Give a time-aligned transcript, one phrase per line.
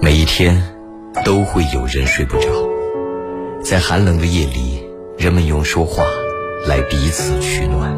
[0.00, 0.62] 每一天
[1.24, 2.48] 都会有人睡不着，
[3.62, 4.84] 在寒冷的夜里，
[5.16, 6.04] 人们用说话
[6.66, 7.96] 来彼此取暖。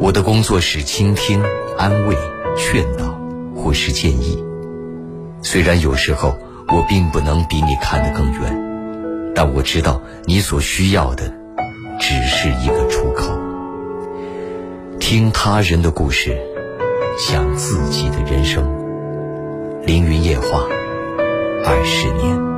[0.00, 1.42] 我的工作是倾听、
[1.76, 2.16] 安慰、
[2.56, 3.18] 劝导
[3.54, 4.42] 或是建议。
[5.42, 6.36] 虽然有时候
[6.68, 11.34] 我并不能比你看得更远，但我知道你所需要的
[11.98, 13.36] 只是一个出口。
[15.00, 16.38] 听他人的故事，
[17.18, 18.64] 想自己的人生。
[19.84, 20.66] 凌云夜话，
[21.64, 22.51] 二十年。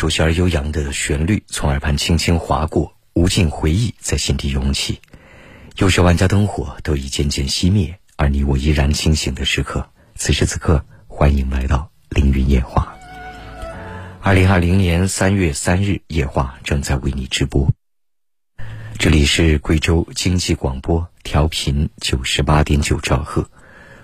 [0.00, 4.98] 熟悉而悠扬的旋律从耳畔轻轻划过，无尽回忆在心底涌起。
[5.76, 9.86] 又是万家灯火都已渐渐熄灭，而你我依然清醒的时刻。
[10.14, 12.96] 此时此刻，欢迎来到凌云夜话。
[14.22, 17.70] 二零二零年三月三日，夜话正在为你直播。
[18.98, 23.50] 这里是贵州经济广播，调频九十八点九兆赫。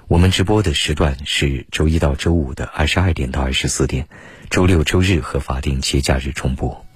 [0.08, 4.06] 我们直播的时段是周一到周五的二十二点到二十四点，
[4.50, 6.86] 周六、周日和法定节假日重播。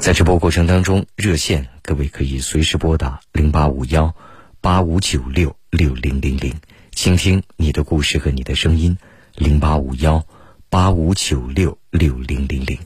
[0.00, 4.16] 在直播过程当中，热线各位可以随时拨打零八五幺
[4.62, 6.54] 八五九六六零零零，
[6.92, 8.96] 倾听你的故事和你的声音。
[9.36, 10.26] 零八五幺
[10.70, 12.78] 八五九六六零零零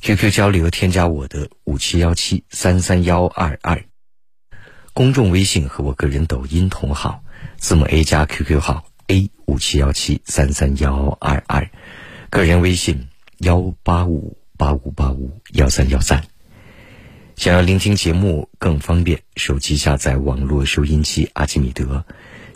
[0.00, 3.84] ，QQ 交流添加我的五七幺七三三幺二二，
[4.92, 7.24] 公众微信和我个人抖音同号。
[7.58, 11.70] 字母 A 加 QQ 号 A 五七幺七三三幺二二，
[12.30, 13.08] 个人微信
[13.38, 16.24] 幺八五八五八五幺三幺三。
[17.36, 22.04] 想要聆听节目更方便，手机下载网络收音机阿基米德，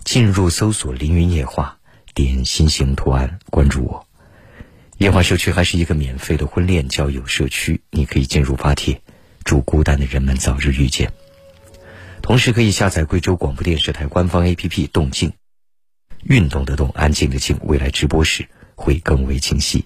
[0.05, 1.79] 进入搜索“凌云夜话”，
[2.15, 4.07] 点心形图案关注我。
[4.99, 9.01] 夜话社区还是一个免费的婚恋交友社区，你可以进入发帖，
[9.45, 11.13] 祝孤单的人们早日遇见。
[12.23, 15.33] 同时可以下载贵州广播电视台官方 APP“ 动静”，
[16.23, 19.85] 运动的动，安静的静，未来直播时会更为清晰。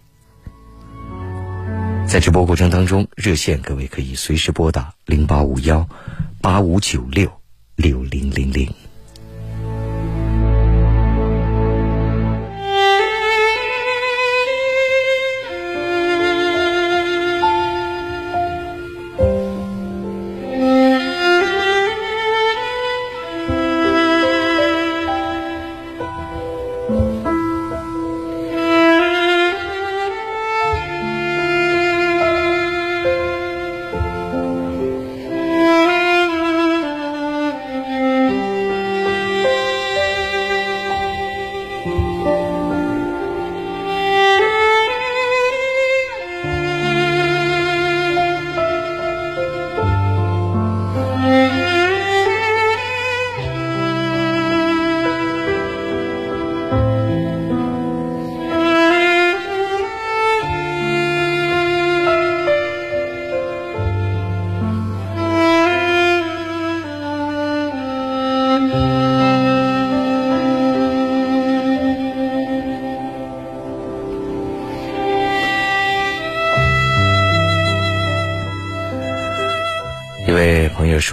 [2.06, 5.88] 在直播过程当中，热线各位可以随时拨打零八五幺
[6.42, 7.32] 八五九六
[7.76, 8.72] 六零零零。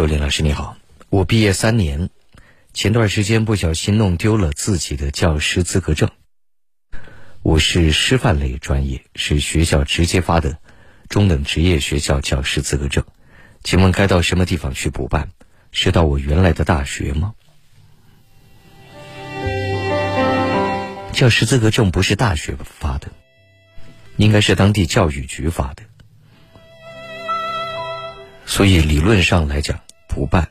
[0.01, 0.77] 说林老师你好，
[1.09, 2.09] 我毕业三年，
[2.73, 6.09] 前段时间不小心弄丢了自己的教师资格证。
[7.43, 10.57] 我是师范类专业，是学校直接发的
[11.07, 13.05] 中等职业学校教师资格证，
[13.63, 15.29] 请问该到什么地方去补办？
[15.71, 17.35] 是到我原来的大学吗？
[21.13, 23.09] 教师资格证不是大学发的，
[24.17, 25.83] 应该是当地教育局发的。
[28.43, 29.79] 所以理论上来讲，
[30.13, 30.49] 补办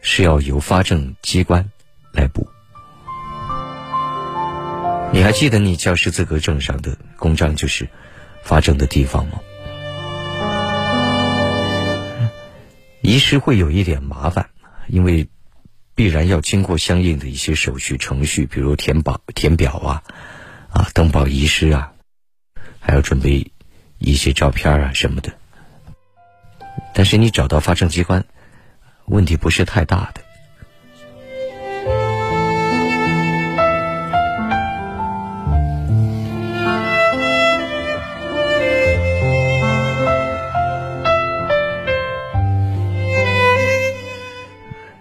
[0.00, 1.70] 是要由发证机关
[2.12, 2.48] 来补。
[5.12, 7.86] 你还记得你教师资格证上的公章就是
[8.42, 9.38] 发证的地方吗？
[13.02, 14.48] 遗失会有一点麻烦，
[14.86, 15.28] 因为
[15.94, 20.02] 必然要经过相应的一些手续程序，比如填保填表啊，
[20.70, 21.92] 啊登报遗失啊，
[22.80, 23.52] 还要准备
[23.98, 25.30] 一些照片啊什么的。
[26.94, 28.24] 但是你找到发证机关，
[29.06, 30.22] 问题不是太大的。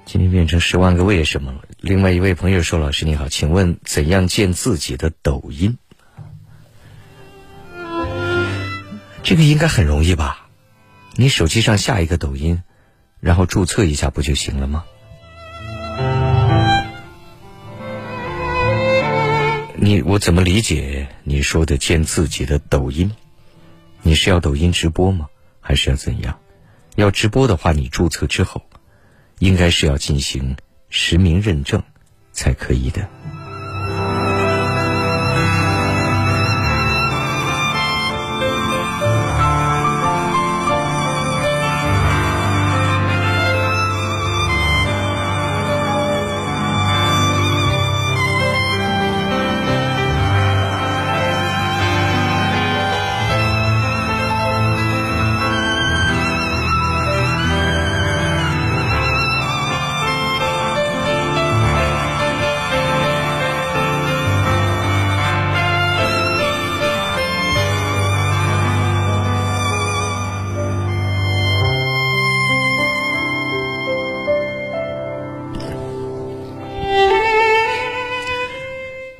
[0.06, 1.62] 今天变成十万个为什么了。
[1.80, 5.78] 另外一位朋友说：“老师你好，请问怎样建自己的抖音？
[9.24, 10.50] 这个应该很容易吧？
[11.16, 12.62] 你手机上下一个抖音，
[13.22, 14.84] 然后注册一下不就行了吗？
[19.78, 23.14] 你我怎么理解你说的建自己的抖音？
[24.02, 25.28] 你是要抖音直播吗？
[25.62, 26.38] 还是要怎样？
[26.96, 28.62] 要直播的话，你注册之后。”
[29.40, 30.56] 应该是要进行
[30.88, 31.82] 实名认证
[32.32, 33.10] 才可以的。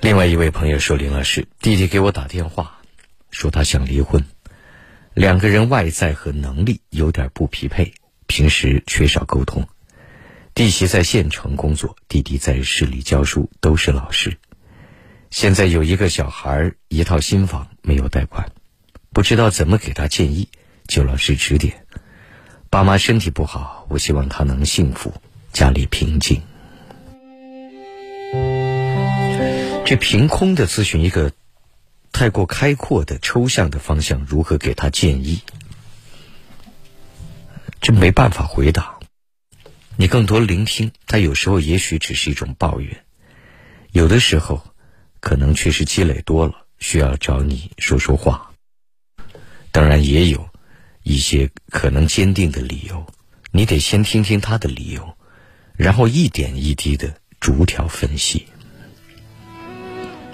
[0.02, 2.82] 另外一位朋友说：“林老师，弟弟给我打电话，
[3.30, 4.26] 说他想离婚，
[5.14, 7.94] 两个人外在和能力有点不匹配，
[8.26, 9.68] 平时缺少沟通。
[10.56, 14.36] 弟媳在县城工作，弟弟在市里教书，都是老师。
[15.30, 18.52] 现在有一个小孩，一套新房没有贷款，
[19.14, 20.50] 不知道怎么给他建议，
[20.88, 21.86] 求老师指点。
[22.72, 25.14] 爸妈身体不好，我希望他能幸福，
[25.54, 26.42] 家里平静。”
[29.92, 31.34] 这凭空的咨询一个
[32.14, 35.42] 太过开阔的抽象的方向，如何给他建议？
[37.82, 39.00] 这没办法回答。
[39.98, 43.04] 你更多聆听，他有时候也许只是一种抱怨，
[43.92, 44.66] 有的时候
[45.20, 48.54] 可能确实积累多了，需要找你说说话。
[49.74, 50.48] 当然也有
[51.04, 53.06] 一些可能坚定的理由，
[53.52, 55.18] 你得先听听他的理由，
[55.76, 58.48] 然后一点一滴的逐条分析。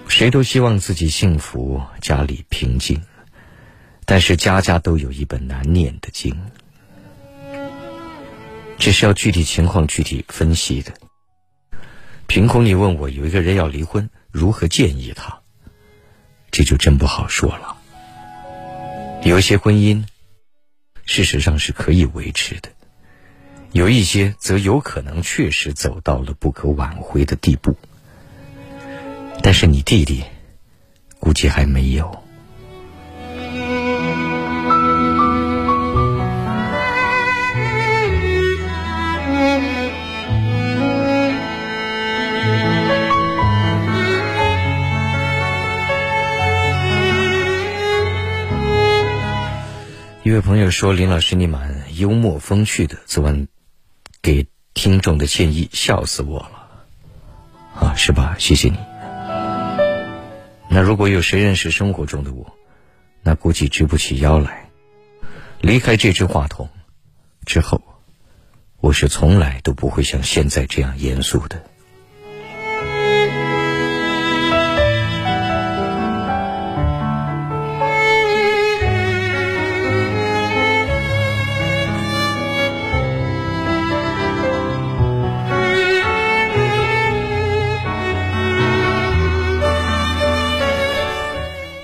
[0.09, 3.01] 谁都希望自己幸福，家里平静，
[4.05, 6.35] 但是家家都有一本难念的经，
[8.77, 10.93] 这是要具体情况具体分析的。
[12.25, 15.41] 凭空你问我有一个人要离婚，如何建议他？
[16.49, 17.77] 这就真不好说了。
[19.23, 20.05] 有一些婚姻，
[21.05, 22.69] 事实上是可以维持的；
[23.71, 27.77] 有一些则有可能确实走到了不可挽回的地步。
[29.41, 30.23] 但是你弟弟，
[31.19, 32.23] 估计还没有。
[50.23, 53.47] 一位朋友说：“林老师，你蛮幽默风趣的，昨晚
[54.21, 58.35] 给听众的建议笑死我了，啊，是吧？
[58.37, 58.77] 谢谢你。”
[60.69, 62.57] 那如果有谁认识生活中的我，
[63.23, 64.69] 那估计直不起腰来。
[65.61, 66.69] 离开这只话筒
[67.45, 67.81] 之后，
[68.79, 71.63] 我是从来都不会像现在这样严肃的。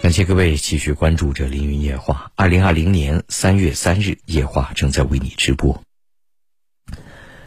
[0.04, 2.34] 感谢各位继续关注着凌云夜话。
[2.36, 5.82] 二零二零年三月三日，夜话正在为你直播。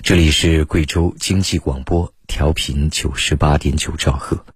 [0.01, 4.47] 这里是贵州经济广播，调频九十八点九兆赫。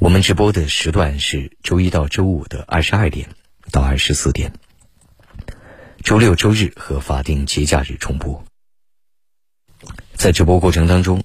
[0.00, 3.28] 我们直播的时段是周一到周五的二十二点
[3.70, 4.52] 到二十四点，
[6.02, 8.44] 周六、周日和法定节假日重播。
[10.14, 11.22] 在直播过程当中，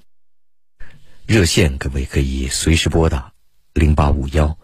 [1.26, 3.32] 热线各位可以随时拨打
[3.72, 4.56] 零八五幺。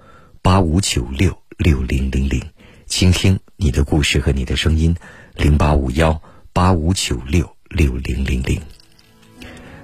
[0.43, 2.43] 八五九六六零零零，
[2.87, 4.97] 倾听你的故事和你的声音，
[5.37, 6.23] 零八五幺
[6.55, 8.63] 八五九六六零零零。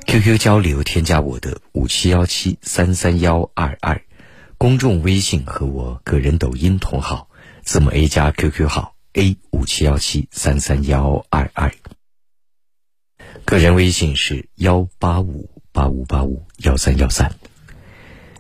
[0.06, 4.02] QQ 交流，添加我的五七幺七三三幺二二，
[4.56, 7.28] 公众微信和我个人抖音同号，
[7.62, 11.74] 字母 A 加 QQ 号 A 五七幺七三三幺二二，
[13.44, 17.34] 个人微信是幺八五八五八五幺三幺三。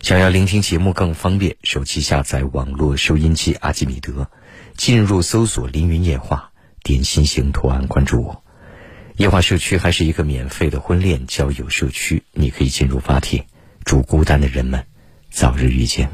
[0.06, 4.30] 想要聆听节目更方便，手机下载网络收音机阿基米德，
[4.76, 6.52] 进入搜索“凌云夜话”，
[6.84, 8.44] 点心形图案关注我。
[9.16, 13.48] 夜话社区还是一个免费的婚恋交友社区，你可以进入发帖，
[13.84, 14.86] 祝孤单的人们
[15.28, 16.08] 早日遇见。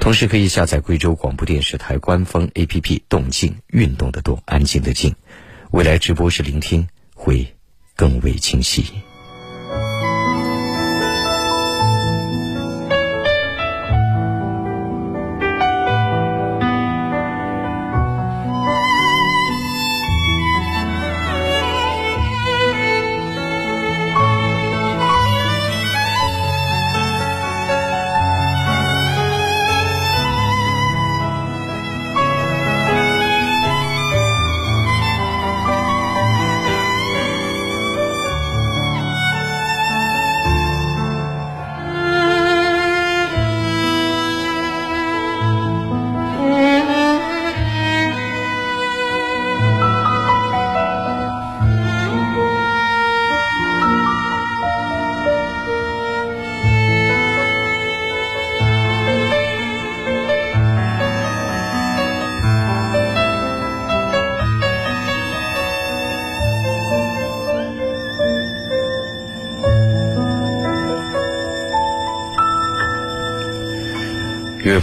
[0.00, 2.80] 同时可以下载贵州广播电视台官方 APP
[3.10, 5.10] 《动静运动的动安静的静》，
[5.70, 7.54] 未来直播时聆听会
[7.94, 8.86] 更为清晰。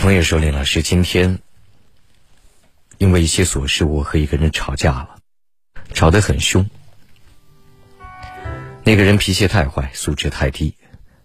[0.03, 1.39] 朋友说：“林老师，今天
[2.97, 5.15] 因为一些琐事，我和一个人吵架了，
[5.93, 6.69] 吵得很凶。
[8.83, 10.75] 那个人脾气太坏，素质太低，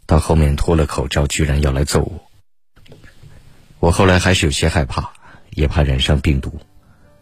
[0.07, 2.31] 到后面脱了口罩，居然要来揍我。
[3.81, 5.13] 我后来还是有些害怕，
[5.51, 6.61] 也怕染上病毒，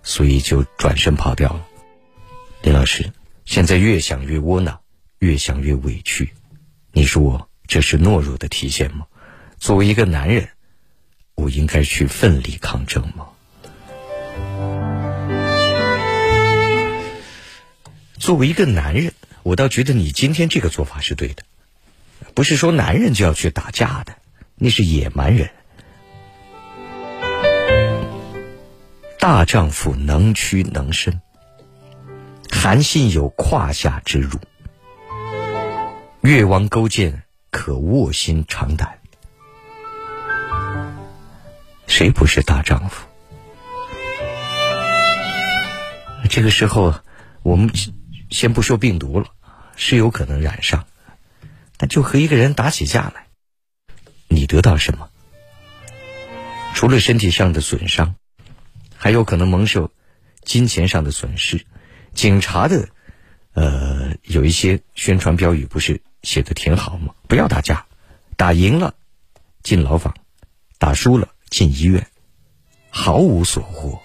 [0.02, 1.66] 所以就转身跑掉了。
[2.60, 3.10] 林老师，
[3.46, 4.78] 现在越想越窝囊，
[5.20, 6.34] 越想越委屈，
[6.92, 9.06] 你说这是懦弱的体现吗？
[9.58, 10.50] 作为一个男人。”
[11.36, 13.28] 我应该去奋力抗争吗？
[18.18, 19.12] 作为一个男人，
[19.44, 21.44] 我倒觉得你今天这个做法是对的。
[22.34, 24.16] 不是说男人就要去打架的，
[24.56, 25.50] 那是野蛮人。
[29.20, 31.20] 大丈夫能屈能伸，
[32.50, 34.38] 韩信有胯下之辱，
[36.22, 38.95] 越王勾践可卧薪尝胆。
[41.96, 43.06] 谁不是大丈夫？
[46.28, 46.94] 这个时候，
[47.42, 47.70] 我们
[48.28, 49.28] 先不说病毒了，
[49.76, 50.84] 是有可能染上，
[51.78, 53.28] 但就和一个人打起架来，
[54.28, 55.08] 你得到什么？
[56.74, 58.14] 除了身体上的损伤，
[58.94, 59.90] 还有可能蒙受
[60.42, 61.64] 金钱上的损失。
[62.12, 62.90] 警察的，
[63.54, 67.14] 呃，有一些宣传标语不是写的挺好吗？
[67.26, 67.86] 不要打架，
[68.36, 68.94] 打赢了
[69.62, 70.14] 进牢房，
[70.78, 71.28] 打输了。
[71.48, 72.06] 进医院，
[72.90, 74.00] 毫无所获。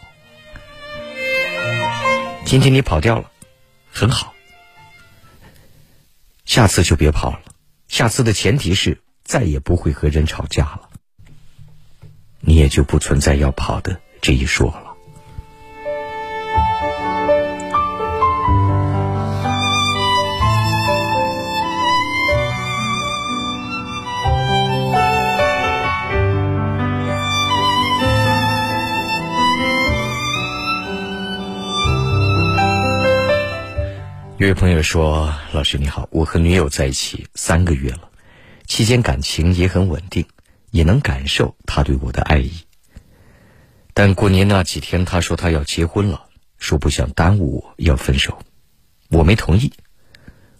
[2.46, 3.32] 今天你跑掉了，
[3.92, 4.34] 很好。
[6.46, 7.42] 下次就别跑了。
[7.88, 10.90] 下次的前提是再也不会和人吵架了，
[12.40, 14.91] 你也就不存在要跑的这一说了。
[34.52, 38.10] 位朋友说：“老师你好，我和女友在一起三个月了，
[38.68, 40.26] 期间感情也很稳定，
[40.72, 42.52] 也能感受她对我的爱意。
[43.94, 46.26] 但过年那几天，她说她要结婚了，
[46.58, 48.40] 说不想耽误我，要分手。
[49.08, 49.72] 我没同意。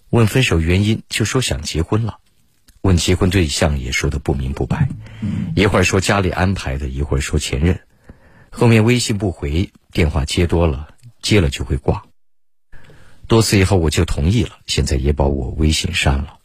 [0.08, 2.16] 问分手原因，就说想结婚了。
[2.80, 4.88] 问结婚对象，也说的不明不白，
[5.54, 7.78] 一会儿说家里安排的，一会儿说前任。
[8.48, 10.88] 后面微信不回，电话接多了，
[11.20, 12.02] 接了就会挂。”
[13.32, 14.58] 多次以后，我就同意了。
[14.66, 16.36] 现在也把我微信删了。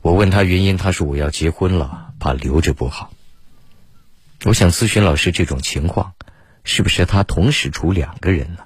[0.00, 3.12] 我问他原因，他说我要结婚了，怕留着不好。
[4.42, 6.14] 我想咨询老师，这种情况
[6.64, 8.64] 是不是他同时处两个人呢？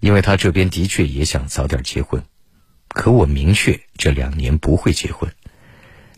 [0.00, 2.24] 因为他这边的确也想早点结婚，
[2.88, 5.32] 可我明确这两年不会结婚。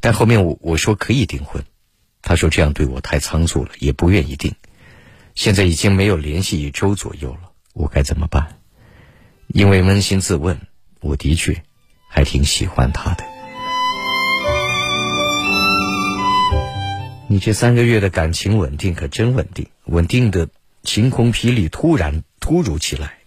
[0.01, 1.63] 但后面我我说可以订婚，
[2.23, 4.55] 他说这样对我太仓促了，也不愿意订。
[5.35, 8.57] 现在已经没有联系一周左右了，我该怎么办？
[9.49, 10.59] 因为扪心自问，
[11.01, 11.63] 我的确
[12.09, 13.25] 还挺喜欢他的。
[17.29, 20.49] 你这三个月的感情稳定可真稳定，稳定的
[20.83, 23.19] 晴空霹雳，突然突如其来，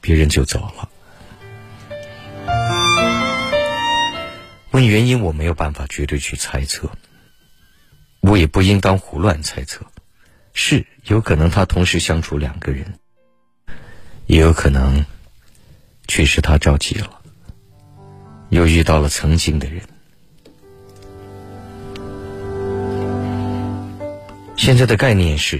[0.00, 0.88] 别人就走了。
[4.70, 6.90] 问原因，我没有办法绝对去猜测，
[8.20, 9.84] 我也不应当胡乱猜测。
[10.54, 12.98] 是有可能他同时相处两个人，
[14.26, 15.04] 也有可能
[16.14, 17.22] 确实他着急了，
[18.50, 19.80] 又遇到了曾经的人。
[24.58, 25.58] 现在的概念是，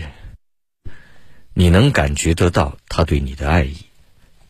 [1.55, 3.79] 你能感觉得到他对你的爱意，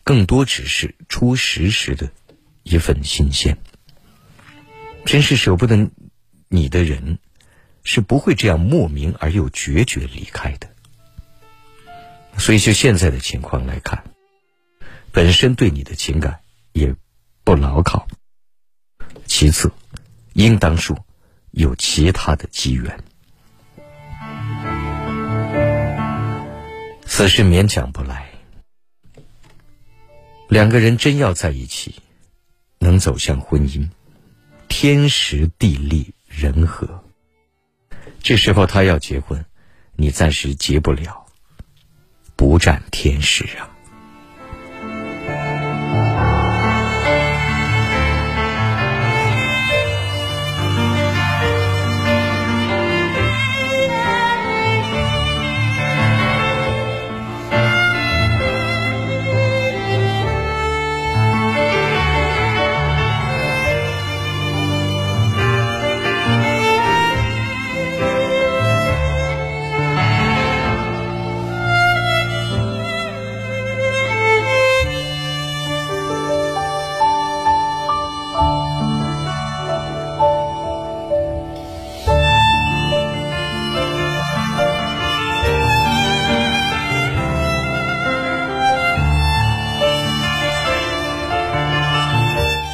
[0.02, 2.10] 更多只是初识时的
[2.64, 3.56] 一份新鲜。
[5.04, 5.88] 真是舍不得
[6.48, 7.20] 你的人，
[7.84, 10.68] 是不会这样莫名而又决绝离开的。
[12.38, 14.02] 所以，就现在的情况来看，
[15.12, 16.40] 本身对你的情感
[16.72, 16.94] 也
[17.44, 18.08] 不牢靠。
[19.26, 19.70] 其次，
[20.32, 21.04] 应当说
[21.50, 23.04] 有其他的机缘。
[27.04, 28.30] 此事勉强不来。
[30.48, 31.96] 两个人真要在一起，
[32.78, 33.90] 能走向婚姻，
[34.68, 37.04] 天时地利人和。
[38.22, 39.44] 这时候他要结婚，
[39.94, 41.26] 你暂时结不了，
[42.34, 43.68] 不占天时啊。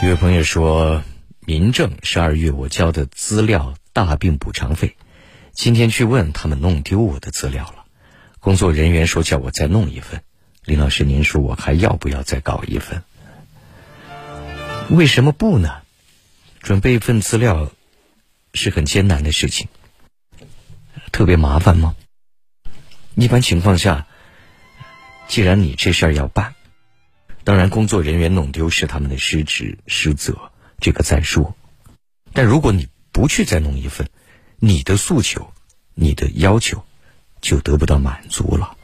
[0.01, 1.03] 一位朋友说，
[1.41, 4.97] 民政十二月我交的资料大病补偿费，
[5.53, 7.85] 今天去问他们弄丢我的资料了。
[8.39, 10.23] 工作人员说叫我再弄一份。
[10.65, 13.03] 林老师，您说我还要不要再搞一份？
[14.89, 15.83] 为什么不呢？
[16.61, 17.73] 准备一份资料
[18.55, 19.67] 是很艰难的事情，
[21.11, 21.97] 特别麻烦吗？
[23.17, 24.07] 一般情况下，
[25.27, 26.55] 既然你这事儿要办。
[27.49, 31.57] 当然，工作人员弄丢是他们的失职失责，这个再说。
[32.35, 34.07] 但如果你不去再弄一份，
[34.59, 35.51] 你的诉求、
[35.95, 36.85] 你的要求
[37.41, 38.77] 就得不到满足了。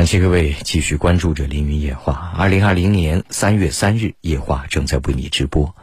[0.00, 2.32] 感谢各位继续关注着《凌云夜话》。
[2.38, 5.76] 二零二零年三月三日，夜话正在为你直播。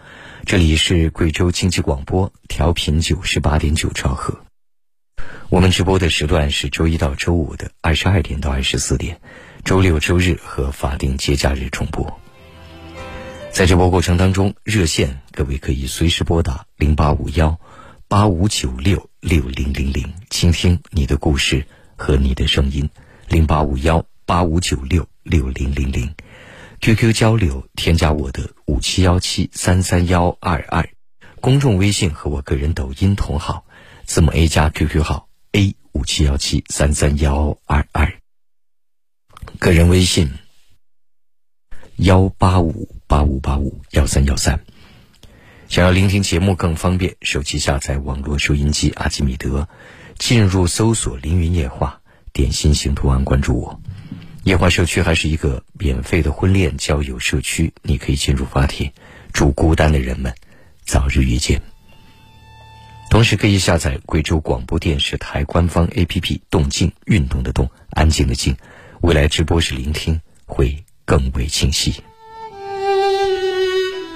[0.44, 4.40] 这里是贵州经济广播，调频九十八点九兆赫。
[5.50, 9.22] 我们直播的时段是周一到周五的二十二点到二十四点，
[9.64, 12.20] 周六、周日和法定节假日重播。
[13.52, 17.60] 在直播过程当中，热线各位可以随时拨打零八五幺
[18.08, 22.90] 八五九六六零零零，倾听你的故事和你的声音。
[23.28, 26.16] 零八五幺八五九六六零零零
[26.80, 30.90] ，QQ 交流添加我的五七幺七三三幺二二，
[31.42, 33.66] 公众微信和我个人抖音同号，
[34.06, 38.14] 字母 A 加 QQ 号 A 五七幺七三三幺二二，
[39.60, 40.32] 个人微信
[41.98, 44.64] 幺八五八五八五幺三幺三。
[45.68, 49.68] 想要聆听节目更方便，手机下载网络收音机阿基米德，
[50.18, 52.02] 进入搜索“凌云夜话”。
[52.38, 53.82] 点心形图案关注我，
[54.44, 58.94] 夜话社区还是一个免费的婚恋交友社区，你可以进入发帖，
[59.34, 60.32] 祝孤单的人们
[60.86, 61.60] 早日遇见。
[63.10, 68.56] 同时可以下载贵州广播电视台官方 APP“ 动静运动的动，安静的静”，
[69.02, 72.04] 未来直播时聆听会更为清晰。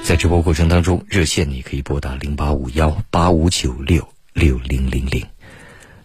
[0.04, 5.26] 在直播过程当中，热线你可以拨打零八五幺八五九六六零零零。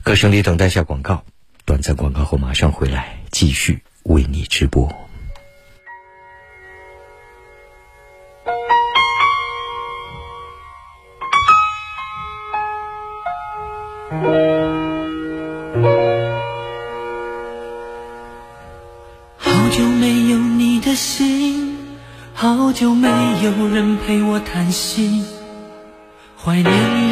[0.03, 1.23] 歌声里等待下广告。
[1.67, 4.89] 短暂广告后马上回来继续为你直播。
[19.37, 21.77] 好久没有你的心
[22.33, 23.09] 好久没
[23.43, 25.27] 有人陪我谈心
[26.41, 26.96] 怀念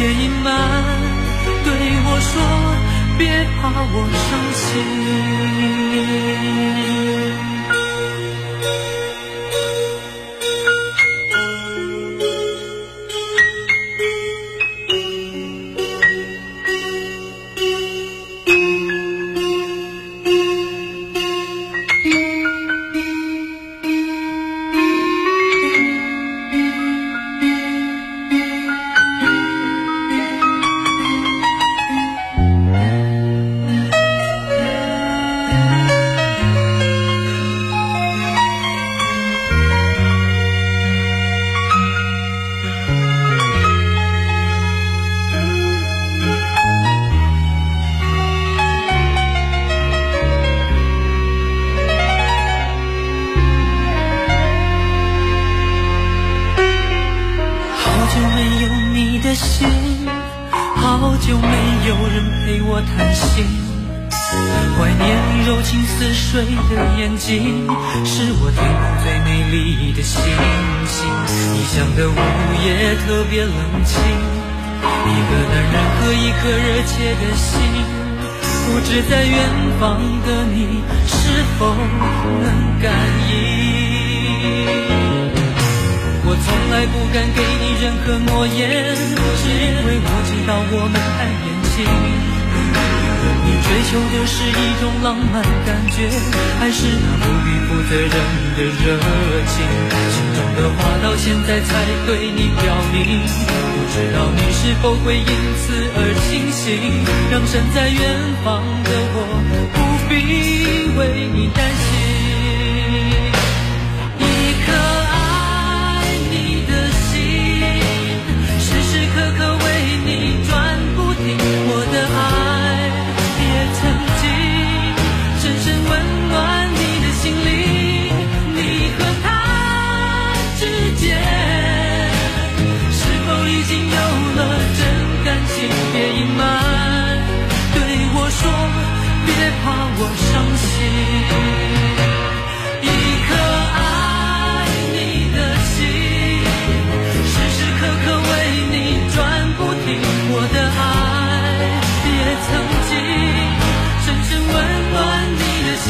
[0.00, 0.48] 别隐瞒，
[1.62, 1.68] 对
[2.06, 2.32] 我说，
[3.18, 3.20] 别
[3.60, 4.64] 怕我伤心。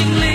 [0.09, 0.30] 每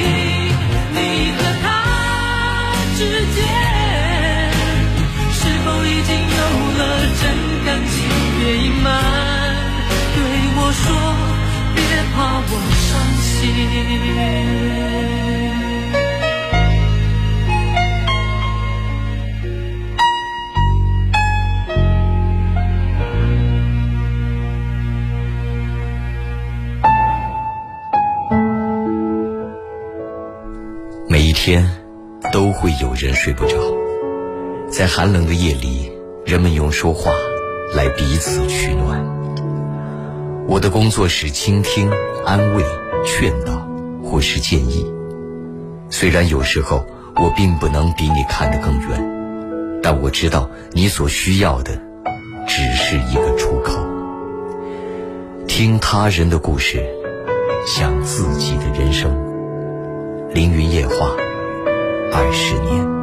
[33.26, 33.58] 睡不着，
[34.70, 35.92] 在寒冷的夜里，
[36.28, 37.10] 人们用说话
[37.74, 39.04] 来彼此取暖。
[40.48, 41.90] 我的工作是倾听、
[42.24, 42.64] 安慰、
[43.04, 43.68] 劝导，
[44.04, 44.94] 或是建议。
[45.90, 46.86] 虽然有时候
[47.16, 51.82] 我并不能比你看得更远，但我知道你所需要的
[52.46, 53.74] 只是一个出口。
[55.48, 56.86] 听他人的故事，
[57.66, 59.12] 想自己的人生。
[60.32, 61.10] 凌云夜话，
[62.14, 62.95] 二十年。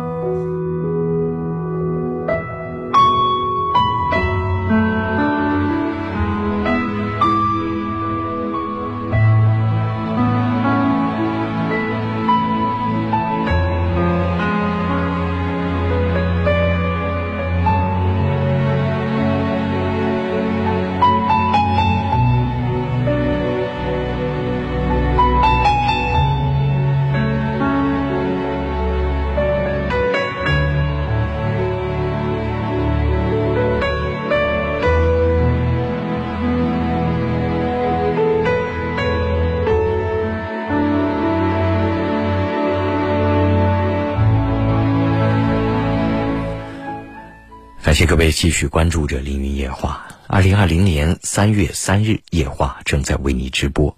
[48.12, 50.06] 各位继续关注着《凌云夜话》。
[50.26, 53.96] 二零二零年三月三日，夜话正在为你直播。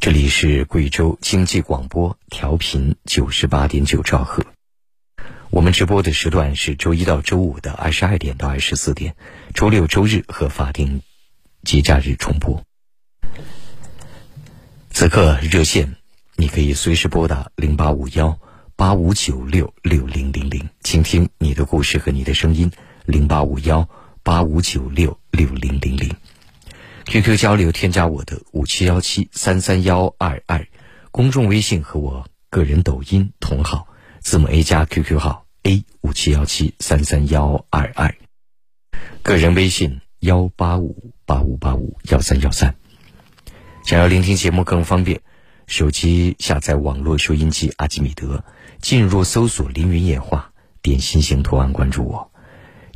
[0.00, 4.44] 这里是贵州经济广播，调频九十八点九兆赫。
[5.48, 9.16] 我们直播的时段是周一到周五的二十二点到二十四点，
[9.54, 11.00] 周六、周日和法定
[11.62, 12.62] 节假日重播。
[14.90, 15.96] 此刻热线，
[16.36, 18.38] 你可以随时拨打零八五幺
[18.76, 22.70] 八五九六六零零零，倾听你的故事和你的声音。
[23.08, 23.88] 零八五幺
[24.22, 26.14] 八五九六六零零零
[27.06, 30.68] ，QQ 交流添加我的五七幺七三三幺二二，
[31.10, 33.88] 公众微信和我个人抖音同号，
[34.20, 38.14] 字母 A 加 QQ 号 A 五七幺七三三幺二二，
[39.22, 42.74] 个人微信幺八五八五八五幺三幺三。
[43.84, 45.22] 想要聆听节目更方便，
[45.66, 48.44] 手机下载网络收音机阿基米德，
[48.82, 52.30] 进入搜索“凌云夜话”，点心形图案关注我。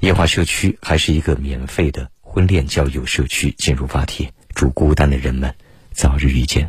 [0.03, 5.55] 夜话社区还是一个免费的婚恋交友社区，进入发帖，祝孤单的人们
[5.93, 6.69] 早日遇见。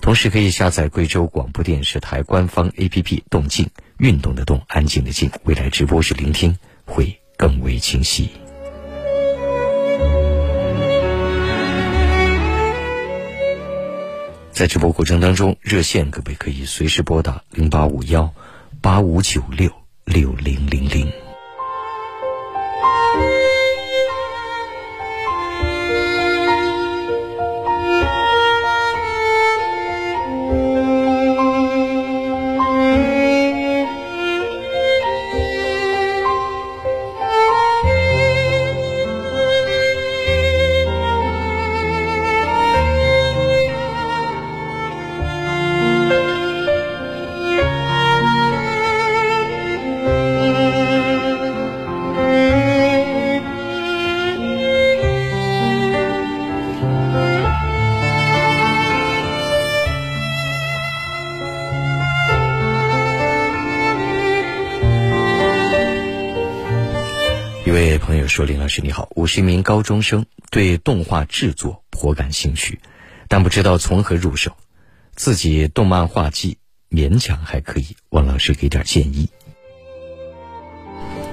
[0.00, 3.68] 同时可以下载贵州广播电视台官方 APP“ 动静”，
[4.00, 5.30] 运动的动，安静的静。
[5.44, 8.30] 未来直播时聆听会更为清晰。
[14.50, 18.32] 在直播过程当中，热线各位可以随时拨打零八五幺
[18.80, 19.70] 八五九六
[20.06, 21.12] 六零零零。
[68.66, 72.80] 老师你好，我是一名高中生，对动画制作颇感兴趣，
[73.28, 74.56] 但不知道从何入手。
[75.14, 76.58] 自己动漫画技
[76.90, 79.28] 勉强还可以，王老师给点建议。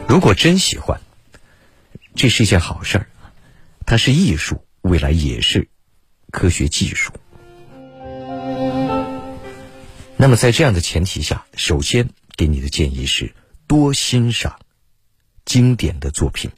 [0.07, 1.01] 如果真喜欢，
[2.13, 3.07] 这是一件好事儿，
[3.83, 5.67] 它是艺术，未来也是
[6.29, 7.13] 科学技术。
[10.17, 13.33] 那么在这样的前提下，首先给你的建议是
[13.65, 14.59] 多欣赏
[15.45, 16.51] 经典的作品。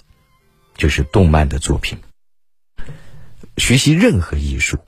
[0.75, 1.97] 就是动漫的作品。
[3.57, 4.79] 学习任何艺术，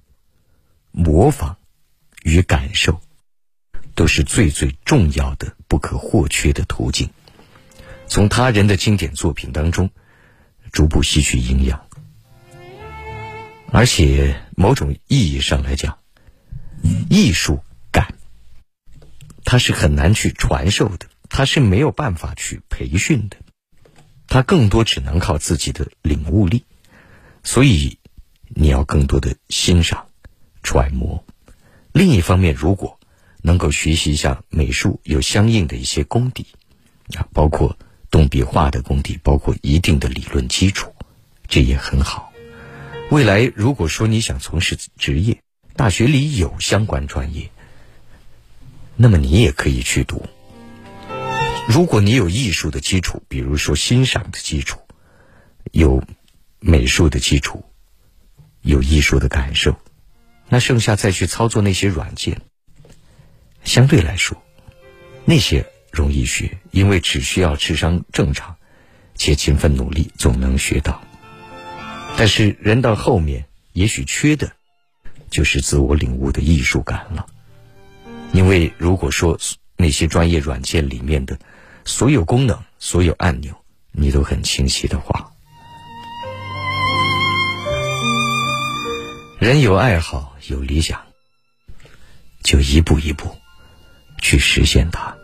[0.91, 1.57] 模仿
[2.23, 3.01] 与感受，
[3.95, 7.09] 都是最最重要的、不可或缺的途径。
[8.07, 9.89] 从他人的经典作品当中，
[10.71, 11.87] 逐步吸取营养。
[13.71, 15.99] 而且，某种意义上来讲，
[17.09, 18.15] 艺术感，
[19.43, 23.37] 它是很难去传授的，它是没有办法去培训的。
[24.27, 26.65] 他更多只能靠自己的领悟力，
[27.43, 27.97] 所以
[28.49, 30.09] 你要更多的欣赏、
[30.63, 31.23] 揣摩。
[31.93, 32.99] 另一方面，如果
[33.41, 36.47] 能够学习一下美术，有相应的一些功底
[37.15, 37.77] 啊，包括
[38.11, 40.93] 动笔画的功底，包括一定的理论基础，
[41.47, 42.31] 这也很好。
[43.09, 45.41] 未来如果说你想从事职业，
[45.75, 47.49] 大学里有相关专业，
[48.97, 50.25] 那么你也可以去读。
[51.67, 54.79] 如果你有艺术的基础，比如说欣赏的基础，
[55.73, 56.01] 有
[56.59, 57.65] 美术的基础，
[58.61, 59.77] 有艺术的感受，
[60.47, 62.41] 那剩下再去操作那些软件，
[63.65, 64.41] 相对来说，
[65.25, 68.55] 那些容易学，因为只需要智商正常，
[69.15, 71.03] 且勤奋努力，总能学到。
[72.17, 74.53] 但是人到后面，也许缺的，
[75.29, 77.27] 就是自我领悟的艺术感了。
[78.31, 79.37] 因为如果说
[79.75, 81.37] 那些专业软件里面的
[81.87, 83.55] 所有功能、所有按钮
[83.91, 85.31] 你都很清晰的话，
[89.39, 91.01] 人有爱好、有理想，
[92.43, 93.35] 就一步一步
[94.21, 95.16] 去实现它。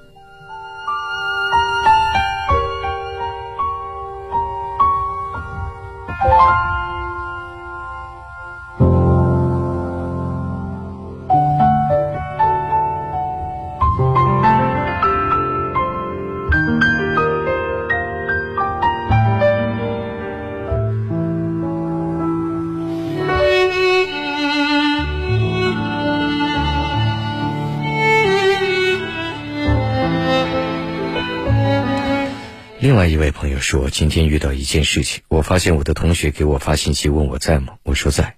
[32.94, 37.78] 另外一位朋友说，今天遇到一件事情，我发现我的同学给我发信息问我在吗？
[37.82, 38.36] 我说在。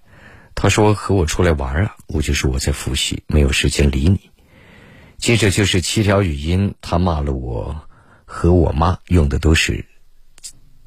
[0.54, 4.30] 他说和我出来玩啊，我就说我在复习，没有时间理你。
[5.18, 7.82] 接着就是七条语音，他骂了我
[8.24, 9.84] 和我妈，用的都是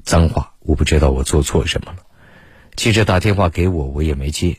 [0.02, 1.98] 脏话，我不知道我做错什么了。
[2.74, 4.56] 接着打电话给我，我也没接，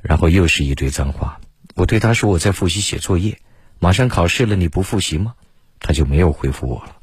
[0.00, 1.40] 然后又是一堆脏话。
[1.74, 3.38] 我对他说我在复习写作业，
[3.80, 5.34] 马上考试了，你不复习吗？
[5.80, 6.99] 他就没有回复我了。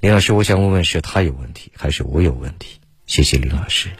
[0.00, 2.80] 林老师，我想问问，是他有问题，还是我有问题？
[3.06, 3.90] 谢谢林老师。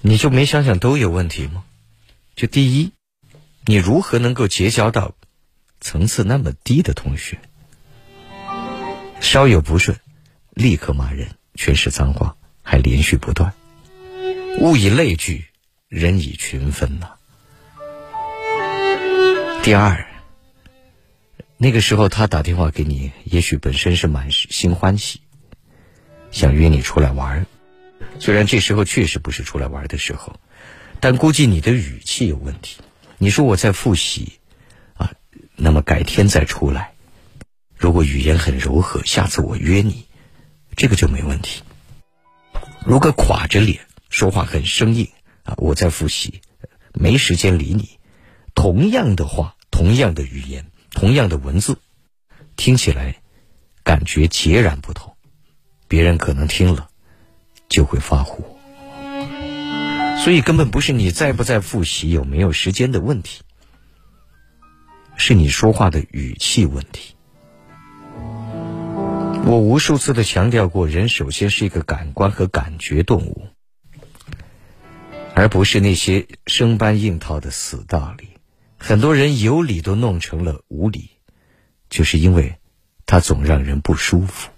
[0.00, 1.62] 你就没想想都有问题吗？
[2.34, 2.92] 就第一，
[3.64, 5.14] 你如何能够结交到
[5.80, 7.38] 层次那么低的同学？
[9.20, 9.96] 稍有不顺，
[10.50, 13.54] 立刻骂人，全是脏话，还连续不断。
[14.58, 15.46] 物以类聚，
[15.86, 17.12] 人以群分呐。
[19.62, 20.11] 第二。
[21.62, 25.20] 那个时候他打电话给你，也许本身是满心欢喜，
[26.32, 27.46] 想约你出来玩
[28.18, 30.40] 虽然这时候确实不是出来玩的时候，
[30.98, 32.80] 但估计你的语气有问题。
[33.16, 34.40] 你说我在复习，
[34.94, 35.12] 啊，
[35.54, 36.94] 那么改天再出来。
[37.76, 40.06] 如果语言很柔和，下次我约你，
[40.74, 41.62] 这个就没问题。
[42.84, 45.08] 如果垮着脸说话很生硬，
[45.44, 46.40] 啊，我在复习，
[46.92, 48.00] 没时间理你。
[48.52, 50.66] 同样的话，同样的语言。
[50.92, 51.78] 同样的文字，
[52.56, 53.16] 听起来
[53.82, 55.16] 感觉截然不同，
[55.88, 56.88] 别人可能听了
[57.68, 58.44] 就会发火。
[60.22, 63.42] 所以根本不是你在不在复习、有没有时间的问题，
[65.16, 67.16] 是你说话的语气问题。
[69.44, 73.48] 我无数次的强调过，人首先是一个感官和感觉动物，
[75.34, 78.31] 而不是那些生搬硬套的死道理。
[78.84, 81.10] 很多人有理都弄成了无理，
[81.88, 82.56] 就是因为，
[83.06, 84.50] 他总让人不舒服。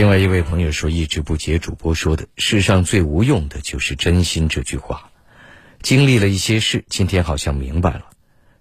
[0.00, 5.10] 另外一位朋友说：“一直不解主播说的‘世上最无用的就是真心’这句话，
[5.82, 8.06] 经历了一些事，今天好像明白了，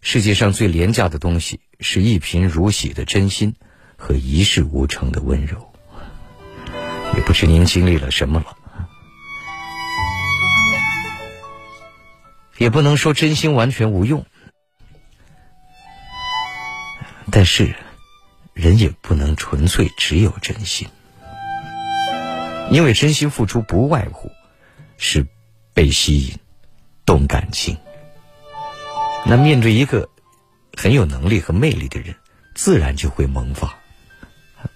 [0.01, 3.55] 世界上最廉价的东西是一贫如洗的真心
[3.95, 5.71] 和一事无成的温柔。
[7.15, 8.57] 也不知您经历了什么了，
[12.57, 14.25] 也不能说真心完全无用，
[17.31, 17.73] 但是
[18.51, 20.85] 人也不能纯粹只有真心。”
[22.71, 24.31] 因为真心付出不外乎
[24.97, 25.25] 是
[25.73, 26.37] 被吸引、
[27.05, 27.77] 动感情。
[29.25, 30.09] 那面对一个
[30.77, 32.15] 很有能力和魅力的人，
[32.55, 33.77] 自然就会萌发。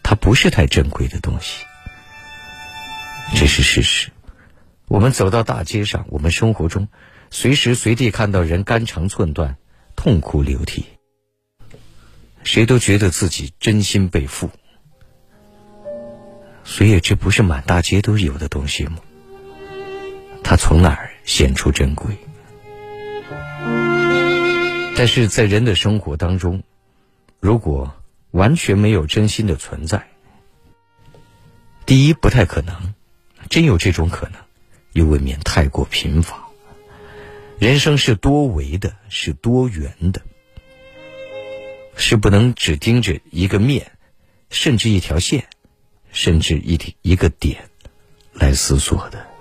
[0.02, 1.66] 它不是太珍贵的东西，
[3.36, 4.12] 这是事实。
[4.88, 6.88] 我们走到大街上，我们生活中
[7.32, 9.58] 随时随地看到人肝肠寸断、
[9.96, 10.86] 痛哭流涕，
[12.44, 14.50] 谁都觉得自己真心被负。
[16.64, 18.98] 所以，这不是满大街都有的东西吗？
[20.44, 22.18] 它从哪儿显出珍贵？
[24.96, 26.64] 但是在人的生活当中，
[27.40, 27.94] 如果
[28.32, 30.08] 完全没有真心的存在，
[31.86, 32.94] 第一不太可能，
[33.50, 34.40] 真有这种可能，
[34.94, 36.48] 又未免太过贫乏。
[37.60, 40.22] 人生是多维的，是多元的。
[41.96, 43.92] 是不能只盯着一个面，
[44.50, 45.46] 甚至一条线，
[46.14, 47.70] 甚至一点一个点
[48.32, 49.33] 来思索的。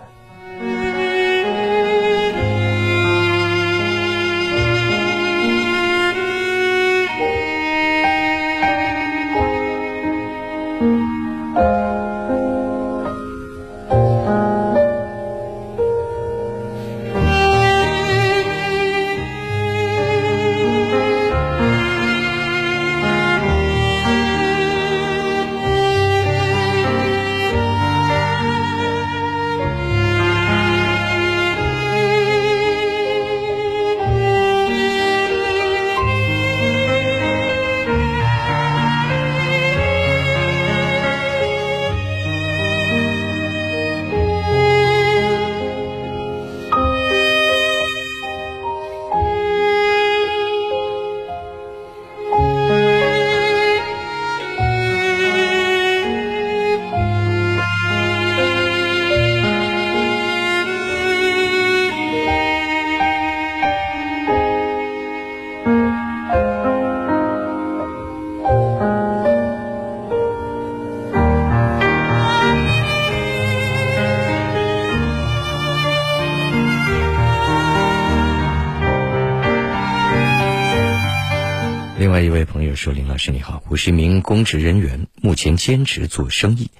[83.25, 86.73] 师你好，我是一名公职人员，目前兼职做生意，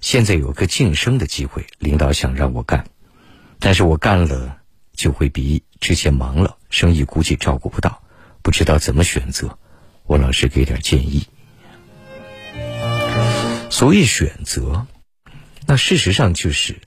[0.00, 2.88] 现在有个晋升的机会，领导想让我干，
[3.60, 4.58] 但是我干了
[4.92, 8.02] 就会比之前忙了，生意估计照顾不到，
[8.42, 9.56] 不知道怎么选择，
[10.02, 11.28] 我老师给点建议。
[13.70, 14.88] 所谓选择，
[15.64, 16.80] 那事实上就是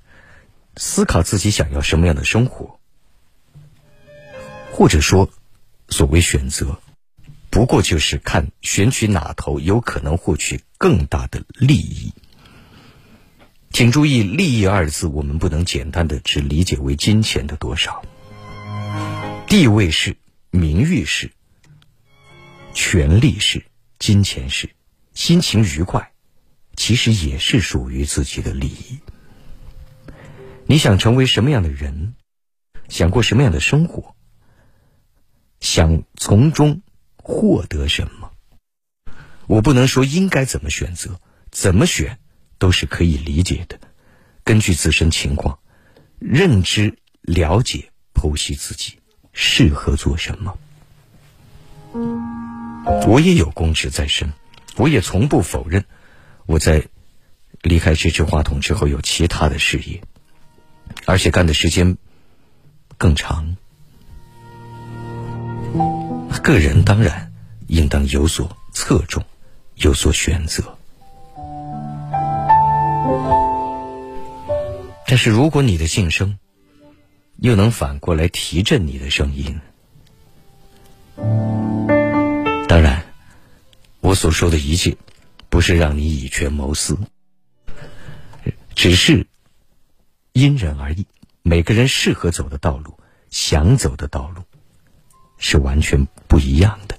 [0.75, 2.77] 思考自己想要什么样的生活，
[4.73, 5.29] 或者说，
[5.87, 6.77] 所谓选择。”
[7.57, 12.13] 不过就是看选取哪头有可能获取更大的利益。
[13.71, 18.03] 请注意“利益”二字，我们不能简单的只理解为金钱的多少。
[19.47, 20.17] 地位是，
[20.51, 21.31] 名誉是，
[22.75, 23.65] 权力是，
[23.97, 24.69] 金钱是，
[25.15, 26.11] 心情愉快，
[26.75, 28.99] 其实也是属于自己的利益。
[30.67, 32.13] 你想成为什么样的人？
[32.87, 34.15] 想过什么样的生活？
[35.59, 36.83] 想从中。
[37.27, 38.31] 获得什么？
[39.47, 41.19] 我不能说应该怎么选择，
[41.51, 42.19] 怎么选
[42.57, 43.77] 都是可以理解的。
[44.45, 45.59] 根据自身情况，
[46.19, 48.99] 认知、了解、剖析自己
[49.33, 50.57] 适合做什么。
[53.05, 54.31] 我也有公职在身，
[54.77, 55.83] 我也从不否认
[56.45, 56.87] 我在
[57.61, 60.01] 离开这支话筒之后有其他的事业，
[61.05, 61.97] 而且干的时间
[62.97, 63.57] 更长。
[66.39, 67.33] 个人当然
[67.67, 69.23] 应当有所侧重，
[69.75, 70.77] 有所选择。
[75.07, 76.37] 但是，如果你的晋升
[77.37, 79.59] 又能反过来提振你的声音，
[82.67, 83.05] 当然，
[84.01, 84.97] 我所说的一切
[85.49, 86.97] 不是让你以权谋私，
[88.75, 89.27] 只是
[90.33, 91.05] 因人而异。
[91.41, 94.43] 每个人适合走的道路，想走的道路。
[95.39, 96.97] 是完全不一样的。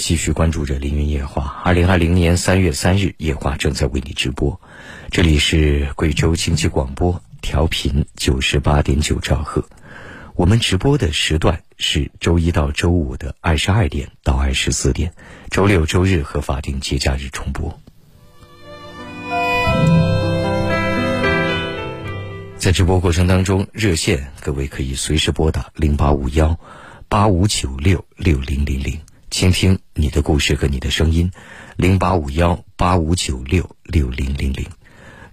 [0.00, 1.60] 继续关注着凌云夜话。
[1.64, 4.60] 二零二零年三月三日，夜话正在为你直播。
[5.10, 9.64] 这里是贵州经济广播，调频九十八点九兆赫。
[10.34, 15.12] 我们直播的时段是周一到周五的二十二点到二十四点，
[15.50, 17.78] 周六、周日和法定节假日重播。
[22.56, 26.58] 在直播过程当中，热线各位可以随时拨打零八五幺
[27.08, 28.98] 八五九六六零零零，
[29.30, 31.30] 倾听你的故事和你的声音。
[31.76, 34.66] 零八五幺八五九六六零零零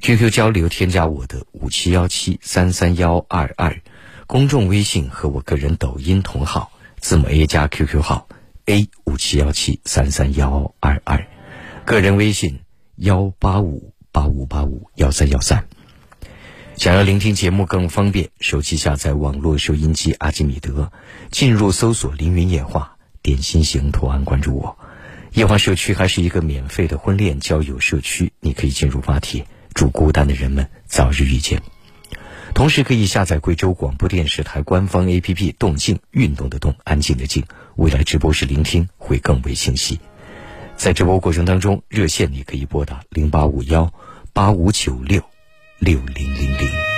[0.01, 3.81] ，QQ 交流添加我的五七幺七三三幺二二，
[4.27, 8.27] 公众微信和我个人抖音同号，字母 A 加 QQ 号
[8.65, 11.27] A 五七幺七三三幺二二，
[11.85, 12.59] 个人微信
[12.95, 15.67] 幺八五八五八五幺三幺三。
[16.75, 20.91] 想要聆听节目更方便，手机下载网络收音机阿基米德，
[21.31, 22.96] 进入搜索“凌云夜话”，
[23.27, 24.77] 点心型图案关注我。
[25.33, 31.61] 夜话社区还是一个免费的婚恋交友社区，你可以进入发帖，祝孤单的人们早日遇见。
[32.53, 37.43] 同时可以下载贵州广播电视台官方 APP“ 动静”，运动的动，安静的静。
[37.75, 39.99] 未来直播时聆听会更为清晰。
[40.77, 43.93] 在直播过程当中，热线你可以拨打零八五幺
[44.31, 45.21] 八五九六。
[45.79, 46.96] 六零零零。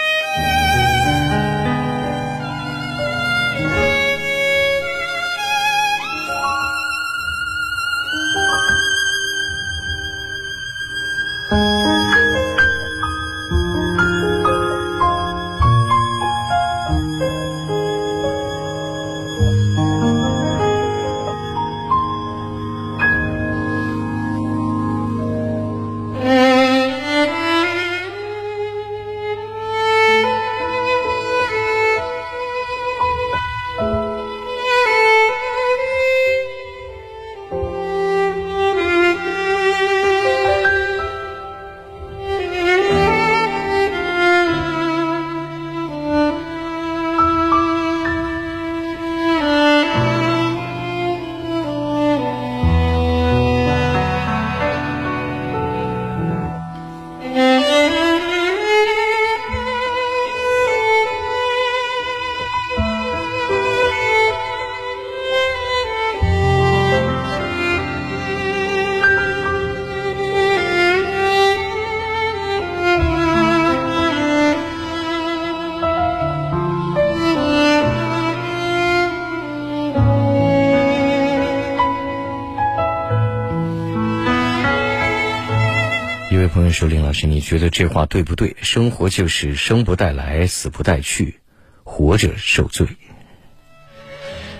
[86.79, 88.55] 说：“林老师，你觉得这话对不对？
[88.61, 91.41] 生活就是生不带来，死不带去，
[91.83, 92.87] 活着受罪。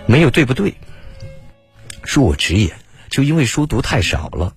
[0.06, 0.74] 没有对不对？
[2.04, 2.78] 恕我直言，
[3.10, 4.54] 就因为书读太少了，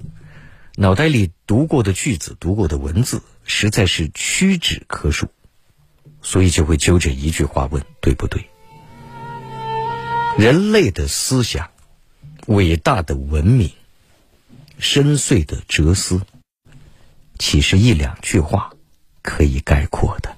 [0.75, 5.29] 脑袋里读过的句子、读过的文字实在是屈指可数，
[6.21, 8.45] 所以就会揪着一句话问：对不对？
[10.37, 11.71] 人类的思想，
[12.47, 13.71] 伟大的文明，
[14.81, 16.23] 深邃的哲思。”
[17.39, 18.73] 岂是一两句话
[19.23, 20.37] 可以概括的？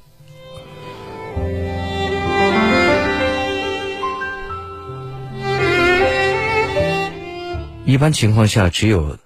[7.86, 9.18] 一般情况下，只有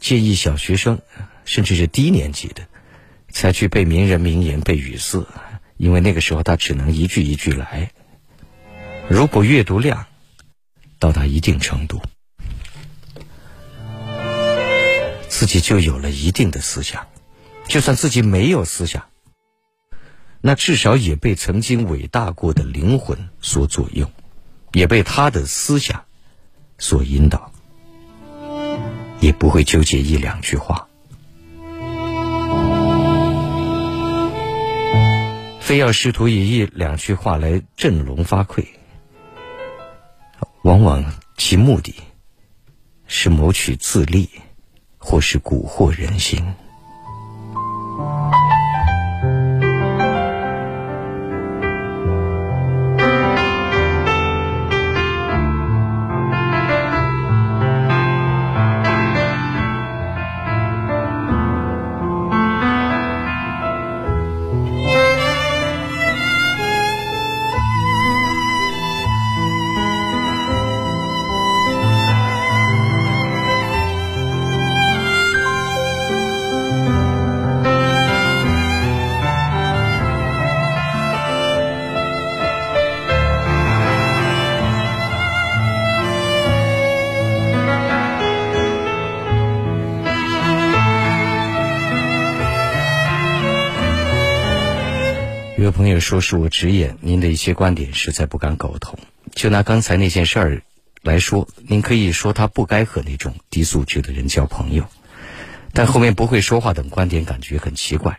[0.00, 1.00] 建议小学生，
[1.44, 2.66] 甚至是低年级的，
[3.30, 5.26] 才去背名人名言、背语四，
[5.76, 7.92] 因为那个时候他只能一句一句来。
[9.08, 10.06] 如果阅读量
[10.98, 12.02] 到达一定程度，
[15.28, 17.06] 自己就有了一定的思想。
[17.70, 19.04] 就算自己没有思想，
[20.40, 24.10] 那至少也被曾经伟大过的灵魂所左右，
[24.72, 26.02] 也被他的思想
[26.78, 27.52] 所引导，
[29.20, 30.88] 也不会纠结一两句话，
[35.60, 38.66] 非要试图以一两句话来振聋发聩，
[40.62, 41.94] 往往其目的
[43.06, 44.28] 是谋取自利，
[44.98, 46.52] 或是蛊惑人心。
[96.10, 98.98] 说：“恕我直言，您的一些观点实在不敢苟同。
[99.32, 100.62] 就拿刚才那件事儿
[101.02, 104.84] 来说，您可以说他不该和那种低素质的人交朋友，
[105.72, 108.18] 但后面不会说话等观点感觉很奇怪。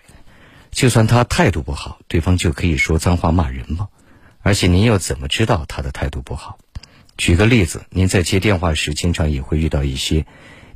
[0.72, 3.90] 就算他态度不好，对方就可以说脏话骂人吗？
[4.42, 6.60] 而且您又怎么知道他的态度不好？
[7.18, 10.26] 举个例子，您在接电话时，经常也会遇到一些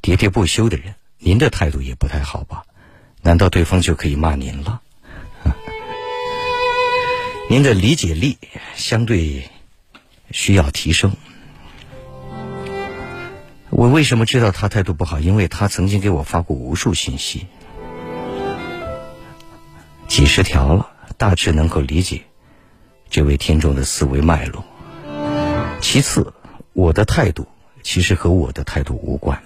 [0.01, 2.63] 喋喋不休的人，您的态度也不太好吧？
[3.21, 4.81] 难道对方就可以骂您了？”
[7.47, 8.39] 您的理解力
[8.75, 9.49] 相对
[10.31, 11.15] 需要提升。
[13.69, 15.19] 我为什么知道他态度不好？
[15.19, 17.45] 因为他曾经给我发过无数信息，
[20.07, 22.23] 几十条了，大致能够理解
[23.11, 24.65] 这位听众的思维脉络。
[25.81, 26.33] 其次，
[26.73, 27.47] 我的态度
[27.83, 29.43] 其实和我的态度无关，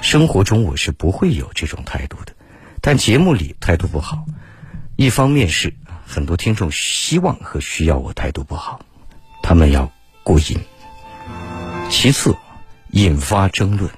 [0.00, 2.32] 生活中我是不会有这种态度的，
[2.80, 4.24] 但节目里态度不好，
[4.96, 5.74] 一方面是。
[6.12, 8.84] 很多听众希望和需要我态度不好，
[9.42, 9.90] 他们要
[10.22, 10.58] 过瘾。
[11.88, 12.36] 其次，
[12.90, 13.90] 引发争论、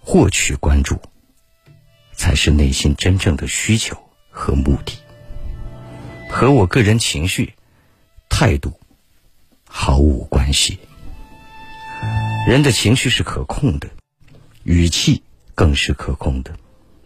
[0.00, 0.98] 获取关注，
[2.14, 3.94] 才是内心真正的需求
[4.30, 4.94] 和目的，
[6.30, 7.52] 和我个人情绪、
[8.30, 8.80] 态度
[9.68, 10.78] 毫无关系。
[12.48, 13.90] 人的情绪是可控的，
[14.64, 15.22] 语气
[15.54, 16.56] 更是可控的，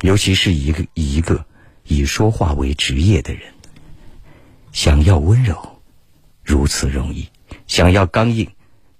[0.02, 1.44] 尤其是一个一个
[1.82, 3.52] 以说话为职业的人。
[4.72, 5.80] 想要温柔，
[6.44, 7.28] 如此容易；
[7.66, 8.48] 想要刚硬，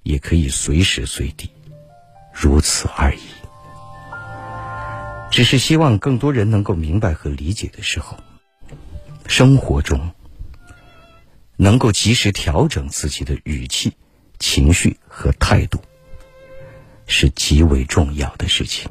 [0.02, 1.50] 也可以随时随地，
[2.32, 3.20] 如此而已。
[5.30, 8.16] 只是希望更多人能够明白和理解的时候，
[9.26, 10.10] 生活中
[11.56, 13.92] 能够及时调整自己的语气、
[14.40, 15.80] 情绪和态度，
[17.06, 18.90] 是极为重要的事情。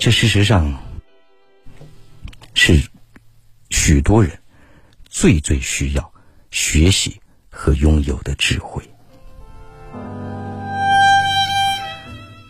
[0.00, 0.87] 这事实上。
[2.60, 2.82] 是
[3.70, 4.40] 许多人
[5.08, 6.12] 最最需要
[6.50, 8.82] 学习和拥有的智慧。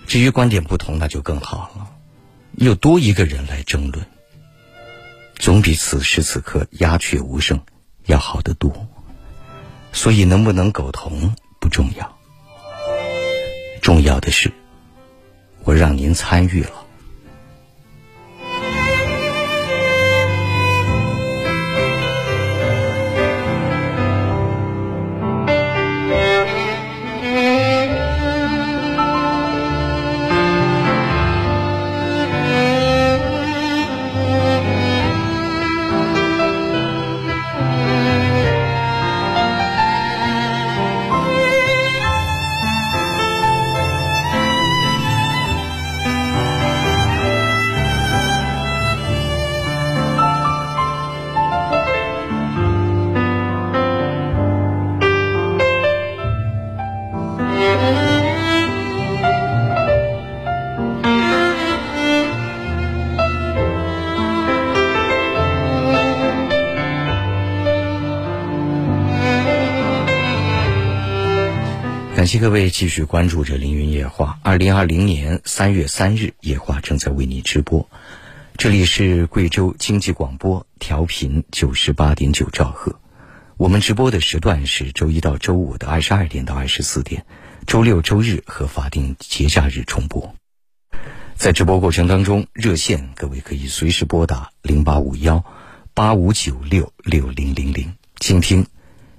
[0.07, 1.91] 至于观点不同，那就更好了，
[2.53, 4.07] 又多一个人来争论，
[5.37, 7.61] 总比此时此刻鸦雀无声
[8.07, 8.89] 要好得多。
[9.93, 12.19] 所以，能不能苟同不重要，
[13.83, 14.51] 重要的是
[15.65, 16.88] 我让您参与了。
[72.29, 74.39] 谢各位继续关注着凌云夜话。
[74.43, 77.89] 二零二零年三月三日，夜话正在为你直播。
[78.59, 83.01] 这里是贵州经济广播，调频九十八点九兆赫。
[83.57, 87.25] 我们直播的时段是周一到周五的二十二点到二十四点，
[87.67, 90.35] 周六、周日和法定节假日重播。
[91.35, 95.43] 在直播过程当中，热线各位可以随时拨打零八五幺
[95.95, 98.67] 八五九六六零零零，倾听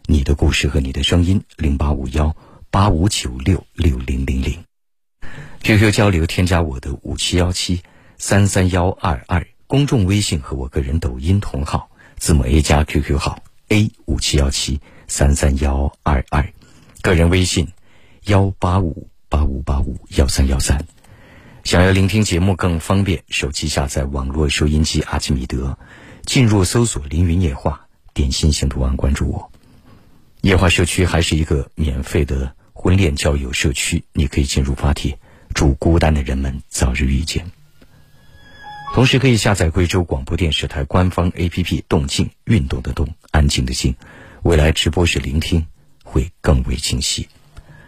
[0.05, 1.41] 你的故事和你的声音。
[1.57, 2.35] 零八五幺。
[2.71, 4.63] 八五九六六零零零
[5.63, 7.81] ，QQ 交流添加我的五七幺七
[8.19, 16.53] 三三幺二二，公众微信和我个人抖音同号，字母 A 加 QQ 号 A 五七幺七三三幺二二，
[17.01, 17.69] 个人微信
[18.25, 20.85] 幺八五八五八五幺三幺三。
[21.63, 25.79] 想要聆听节目更方便，手机下载网络收音机阿基米德，
[26.23, 29.51] 进入搜索“凌云夜话”，点心型图案关注我。
[30.41, 32.55] 夜话社区还是一个免费的。
[32.81, 35.19] 婚恋交友社区，你可以进入发帖，
[35.53, 37.51] 祝孤单的人们早日遇见。
[38.95, 43.93] 同时可以下载贵州广播电视台官方 APP“ 动静”，运动的动，安静的静。
[44.43, 45.67] 未来直播时聆听
[46.05, 47.27] 会更为清晰。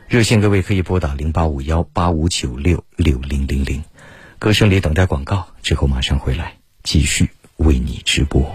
[0.09, 3.81] 热线各位可以拨打零八五幺八五九六六零零零。
[4.39, 8.45] 歌声里等待广告，之后马上回来继续为你直播。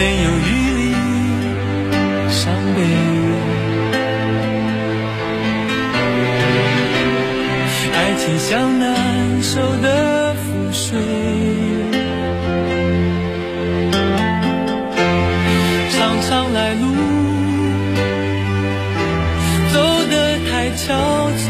[0.00, 0.82] 没有余力
[2.30, 2.40] 伤
[2.74, 2.78] 悲。
[7.92, 8.48] 爱情像
[8.78, 8.88] 难
[9.42, 10.98] 受的覆水，
[15.90, 16.84] 常常来路
[19.70, 19.76] 走
[20.10, 20.14] 得
[20.50, 20.96] 太憔
[21.36, 21.44] 悴，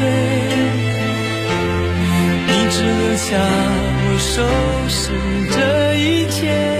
[2.48, 3.28] 你只留下
[4.02, 4.42] 我收
[4.88, 5.12] 拾
[5.52, 5.56] 这
[5.94, 6.79] 一切。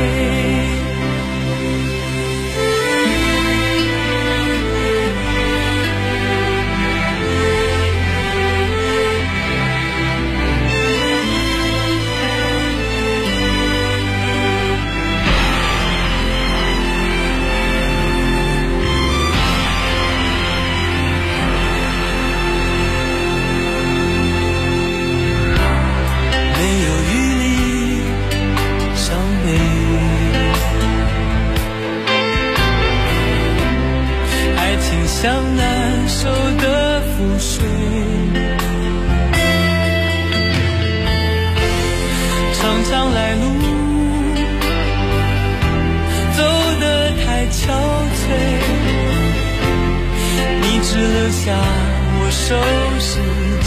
[37.41, 37.65] 水，
[42.53, 43.41] 常常来路
[46.37, 46.39] 走
[46.79, 47.59] 得太憔
[48.13, 48.23] 悴，
[50.61, 51.41] 你只留下
[52.13, 52.39] 我收
[52.99, 53.09] 拾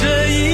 [0.01, 0.54] 这一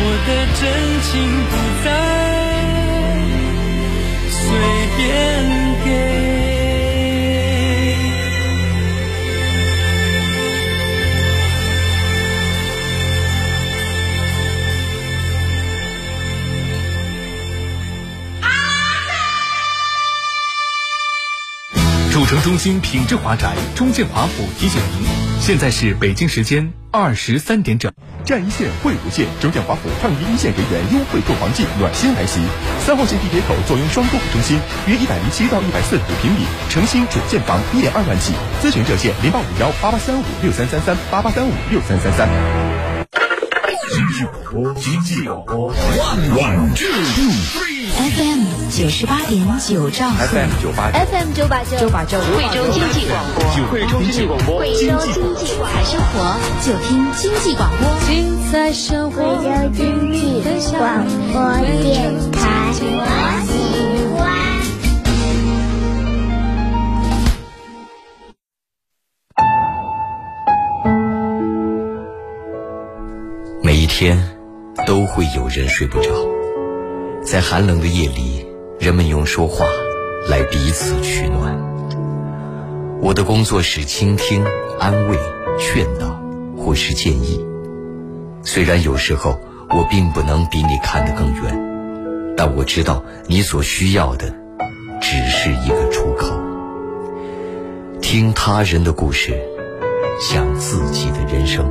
[0.00, 0.62] 我的真
[1.02, 1.10] 情
[1.50, 1.52] 不
[1.84, 1.86] 再
[4.30, 4.38] 随
[4.96, 5.06] 便
[22.18, 25.08] 主城中心品质华宅中建华府提醒您，
[25.40, 27.92] 现在是北京时间二十三点整。
[28.24, 32.40] 站一线会无线，中建华府创意一线人员优惠购房季暖心来袭。
[32.84, 34.58] 三号线地铁口坐拥双购物中心，
[34.88, 38.32] 约一百零七到一百四十五平米，诚心准建房一点二万起。
[38.60, 42.28] 咨询热线零八五幺八八三五六三三三八八三五六三三三。
[43.94, 47.67] 经济广播，经济广播，one one two two three。
[47.98, 50.24] FM 九十八点九兆赫。
[50.26, 51.76] FM 九八点 FM 九八九。
[52.32, 55.82] 贵州经济广播，贵州经济广播，贵州经济广播。
[55.82, 57.88] 生活就听经济广播。
[58.06, 60.40] 精彩生活，贵州经济
[60.78, 61.42] 广播
[61.82, 63.04] 电台，我
[63.48, 63.52] 喜
[64.16, 64.18] 欢。
[73.60, 74.16] 每一天
[74.86, 76.08] 都会有人睡不着，
[77.30, 78.46] 在寒冷的夜里，
[78.80, 79.66] 人们用说话
[80.30, 81.54] 来彼此取暖。
[83.02, 84.42] 我的工作是倾听、
[84.80, 85.18] 安慰、
[85.58, 86.18] 劝导，
[86.56, 87.44] 或是建议。
[88.42, 94.34] 虽然有时候我并不能比你看得更远，但我知道你所需要的
[95.02, 96.34] 只是一个出口。
[98.00, 99.38] 听他人的故事，
[100.18, 101.68] 想自己的人生。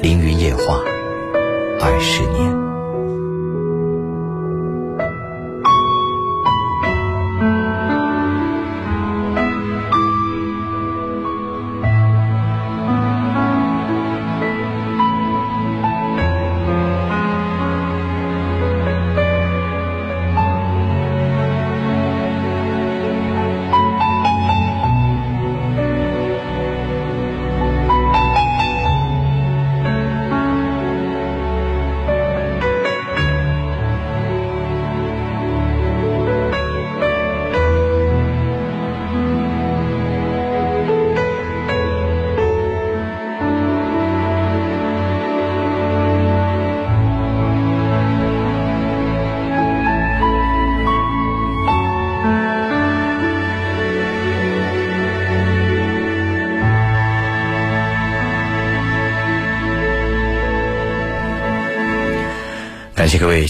[0.00, 0.80] 凌云夜话，
[1.80, 2.61] 二十年。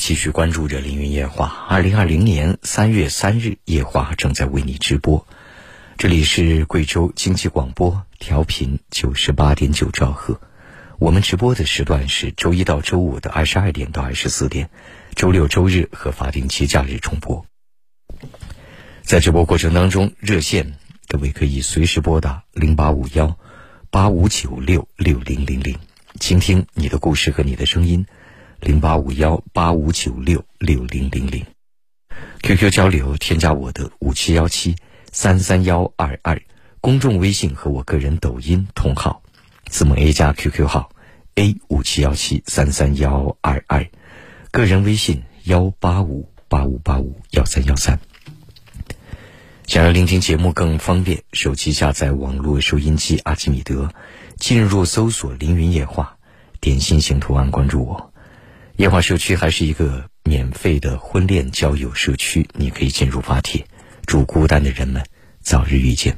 [0.05, 1.65] 继续关注着凌云夜话。
[1.69, 5.29] 二零二零年三月三日，夜话正在为你直播。
[5.97, 10.41] 这里是贵州经济广播，调频九十八点九兆赫。
[10.99, 14.71] 我们直播的时段是周一到周五的二十二点到二十四点，
[15.15, 17.47] 周六、周日和法定节假日重播。
[19.05, 20.75] 在直播过程当中，热线
[21.07, 23.39] 各位可以随时拨打零八五幺
[23.89, 25.79] 八五九六六零零零，
[26.19, 28.05] 倾听你的故事和你的声音。
[28.63, 31.45] 零八五幺八五九六六零零零
[32.43, 34.77] ，QQ 交流添加我的五七幺七
[35.11, 36.41] 三三幺二二，
[36.81, 39.21] 公众微信和我个人抖音同号，
[39.67, 40.91] 字母 A 加 QQ 号。
[41.35, 43.85] A 五七幺七三三幺二二，
[44.53, 47.99] 个人微信幺八五八五八五幺三幺三。
[49.67, 53.93] 想要聆听节目更方便，手机下载网络收音机阿基米德，
[54.37, 56.17] 进入搜索“凌云夜话”，
[56.61, 58.12] 点心形图案关注我。
[58.77, 63.67] 夜话社区还是一个免费的婚恋交友社区，你可以进入发帖，
[64.07, 65.05] 祝孤单的人们
[65.41, 66.17] 早日遇见。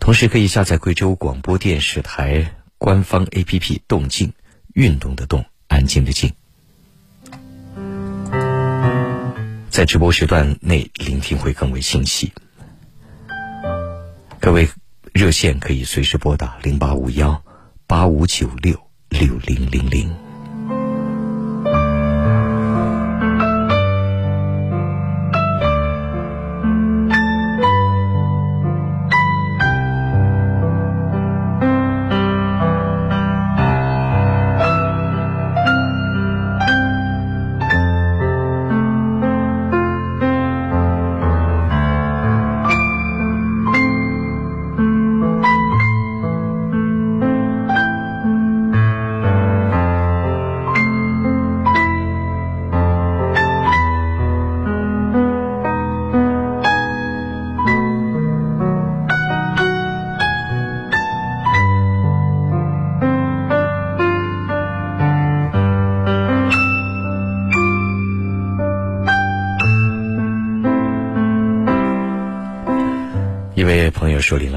[0.00, 4.32] 同时可以下载贵州广播电视台官方 APP“ 动静”，
[4.74, 6.32] 运动的动，安静的静。
[9.70, 12.32] 在直播时段内聆听会更为清晰。
[14.40, 14.68] 各位
[15.12, 17.44] 热线可以随时拨打零八五幺
[17.86, 18.80] 八五九六
[19.22, 20.31] 六零零零。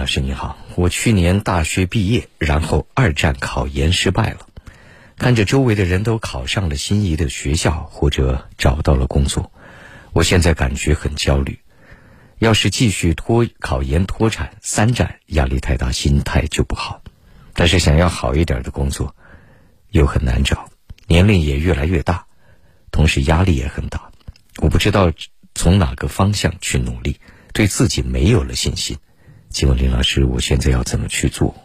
[0.05, 4.47] 老师你好，我去年大学毕业，然后二战考研失败了，
[5.17, 9.51] 看着周围的人都考上了心仪的学校或者找到了工作，
[10.13, 11.57] 我现在感觉很焦虑。
[12.37, 17.01] 要是继续拖考研脱产，三战压力太大，心态就不好。
[17.53, 19.15] 但是想要好一点的工作，
[19.89, 20.69] 又很难找，
[21.07, 22.27] 年龄也越来越大，
[22.91, 24.11] 同时压力也很大，
[24.57, 25.11] 我不知道
[25.55, 27.19] 从哪个方向去努力。”
[27.55, 28.97] 对自己没有了信心，
[29.55, 31.55] 请问林老师，我现在要怎么去做？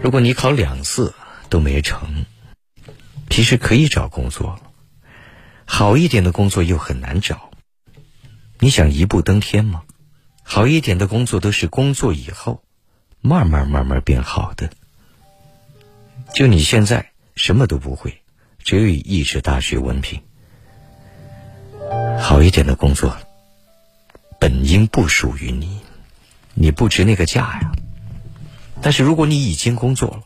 [0.00, 1.12] 如果你考两次
[1.50, 2.24] 都没成，
[3.28, 4.60] 其实可以找工作。
[5.64, 7.50] 好一点的工作又很难找，
[8.60, 9.82] 你想一步登天吗？
[10.44, 12.62] 好一点的工作都是工作以后，
[13.20, 14.70] 慢慢慢慢变好的。
[16.32, 18.22] 就你现在什么都不会，
[18.62, 20.22] 只有一纸大学文凭。
[22.20, 23.16] 好一点的工作，
[24.40, 25.80] 本应不属于你，
[26.54, 27.72] 你不值那个价呀。
[28.82, 30.22] 但是如果你已经工作了，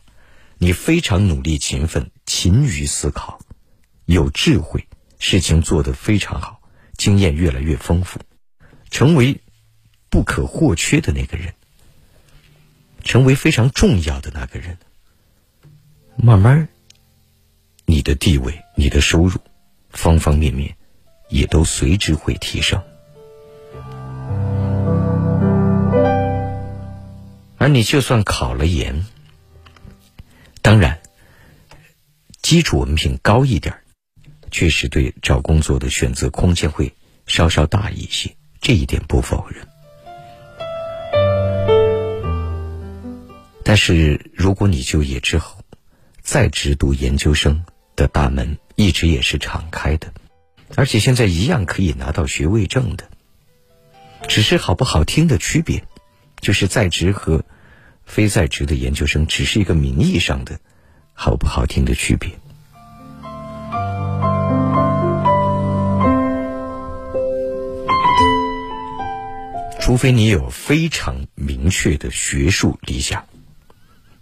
[0.59, 3.41] 你非常努力、勤奋、勤于思考，
[4.07, 4.89] 有智慧，
[5.19, 6.61] 事情做得非常好，
[6.97, 8.21] 经验越来越丰富，
[8.91, 9.41] 成为
[10.09, 11.55] 不可或缺的那个人，
[13.05, 14.79] 成为非常重要的那个人，
[16.17, 16.69] 慢慢，
[17.85, 19.39] 你的地位、你的收入，
[19.91, 20.77] 方方面面，
[21.29, 22.83] 也都随之会提升。
[27.57, 29.05] 而你就算考了研，
[30.63, 31.01] 当然，
[32.41, 33.75] 基础文凭高一点
[34.51, 36.95] 确实对找工作的选择空间会
[37.27, 39.67] 稍稍大一些，这一点不否认。
[43.65, 45.59] 但是，如果你就业之后
[46.23, 47.63] 再直读研究生
[47.97, 50.11] 的大门一直也是敞开的，
[50.75, 53.09] 而且现在一样可以拿到学位证的，
[54.29, 55.83] 只是好不好听的区别，
[56.41, 57.45] 就是在职和
[58.05, 60.61] 非在职的研究生只是一个名义上的
[61.15, 62.31] 好不好听的区别。
[69.81, 73.25] 除非你有非常明确的学术理想。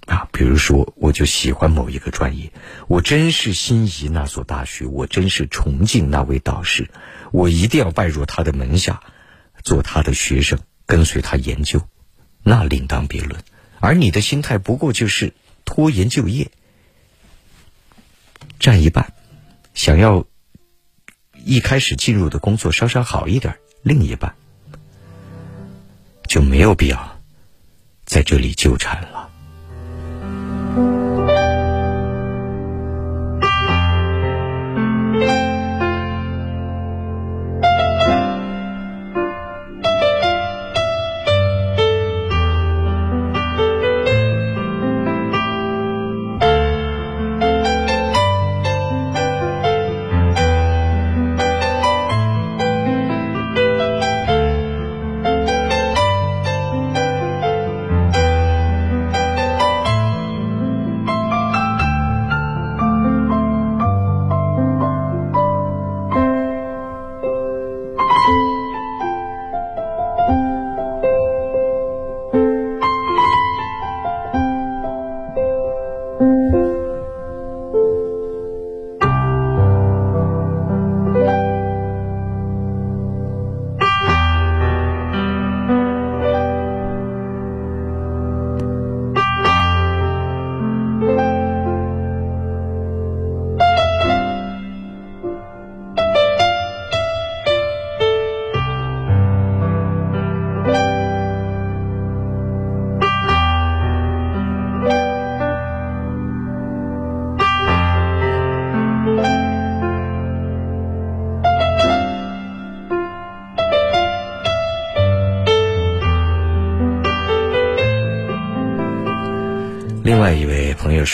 [0.07, 2.52] 啊，比如说，我就喜欢某一个专业，
[2.86, 6.88] 我真是心仪那所大学，我真是崇敬那位导师，
[7.32, 9.02] 我一定要拜入他的门下，
[9.64, 11.82] 做他的学生，跟随他研究，
[12.44, 13.42] 那另当别论。
[13.80, 15.34] 而你的心态不过就是
[15.64, 16.50] 拖延就业，
[18.61, 19.12] 占一半，
[19.74, 20.24] 想要
[21.44, 24.36] 一开始进入的工作稍稍好一点，另一半
[26.28, 27.20] 就没有必要
[28.04, 29.26] 在这里纠缠了。
[30.77, 31.15] 另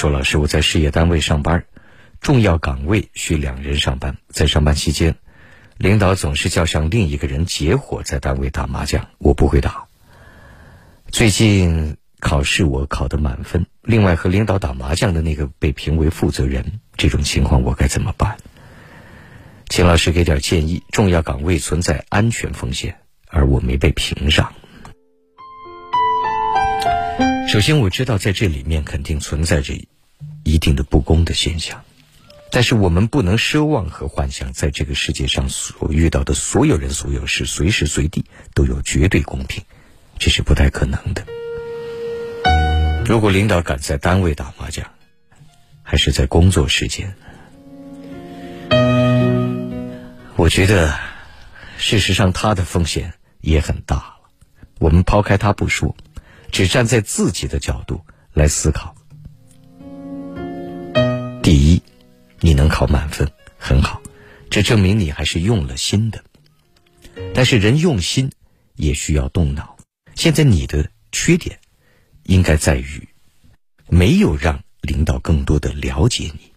[0.03, 1.65] 说：“老师，我在事业单位上班，
[2.21, 4.17] 重要岗位需两人上班。
[4.27, 5.15] 在上班期间，
[5.77, 9.85] 领导总是叫上另一个人结伙在单位打麻将，我不会打。
[11.13, 18.39] 最近考试我考得满分，另外和领导打麻将的那个被评为负责人，这种情况我该怎么办？
[19.69, 20.83] 请老师给点建议。
[20.91, 22.97] 重要岗位存在安全风险，
[23.29, 24.53] 而我没被评上。”
[27.49, 29.75] 首先，我知道在这里面肯定存在着
[30.45, 31.85] 一定的不公的现象，
[32.51, 38.25] 但是我们不能奢望和幻想，在这个世界上所遇到的所有人、所有事，随时随地
[38.55, 39.63] 都有绝对公平，
[40.19, 41.25] 这是不太可能的。
[43.07, 44.85] 如果领导敢在单位打麻将，
[45.83, 47.15] 还是在工作时间，
[50.37, 50.99] 我觉得，
[51.79, 54.17] 事实上他的风险也很大了。
[54.79, 55.97] 我们抛开他不说。
[56.53, 58.95] 只站在自己的角度来思考。
[61.43, 61.83] 第一，
[62.39, 63.29] 你能考满分
[63.59, 64.01] 很好，
[64.49, 66.23] 这证明你还是用了心的。
[67.35, 68.31] 但是人用心
[68.77, 69.77] 也需要动脑。
[70.15, 71.59] 现在你的缺点，
[72.23, 73.09] 应该在于
[73.89, 76.53] 没有让领导更多的了解你，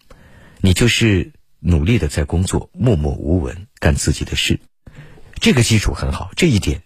[0.60, 4.60] 你就是努力的在工作，默默无闻干自己的事。
[5.40, 6.84] 这个基础很好，这一点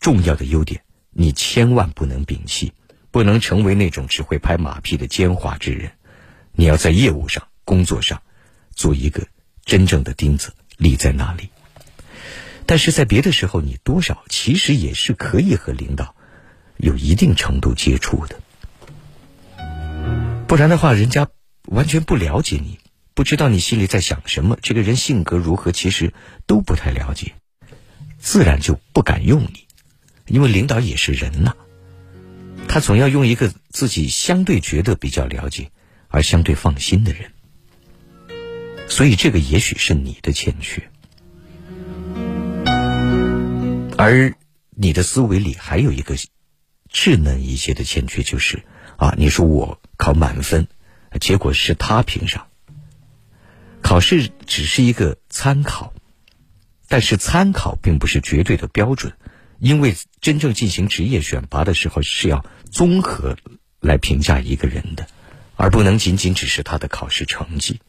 [0.00, 0.82] 重要的优点。
[1.10, 2.74] 你千万不能摒弃，
[3.10, 5.92] 不能成为那种只会拍马屁的奸猾之人。
[6.58, 8.20] 你要在业务上、工作上，
[8.74, 9.28] 做一个
[9.64, 11.50] 真正的钉子，立在那里。
[12.66, 16.16] 但是在别的时候，你多少其实也是可以和领导
[16.76, 18.40] 有一定程度接触的。
[20.48, 21.28] 不然的话，人家
[21.66, 22.80] 完全不了解你，
[23.14, 26.12] 不知道你心里在想什么，这个人性格如何，其实
[26.44, 27.34] 都不太了解，
[28.18, 29.68] 自然就不敢用你。
[30.26, 31.54] 因为领导也是人呐，
[32.66, 35.70] 他总要用一个自己相对觉得比较了解
[36.08, 37.30] 而相对放心的人。
[38.88, 40.90] 所以，这个也许是你的欠缺，
[43.96, 44.34] 而
[44.70, 46.16] 你的思维里还有一个
[46.90, 48.62] 稚嫩一些的欠缺，就是
[48.96, 50.66] 啊，你说我考满分，
[51.20, 52.46] 结果是他评上。
[53.82, 55.92] 考试只是一个参考，
[56.88, 59.12] 但是参考并不是绝对的标准，
[59.58, 63.36] 因为真正进行职业选拔的时候是要综合
[63.80, 65.06] 来评价一个人的，
[65.58, 67.80] 而不能仅仅只是他的考试成绩。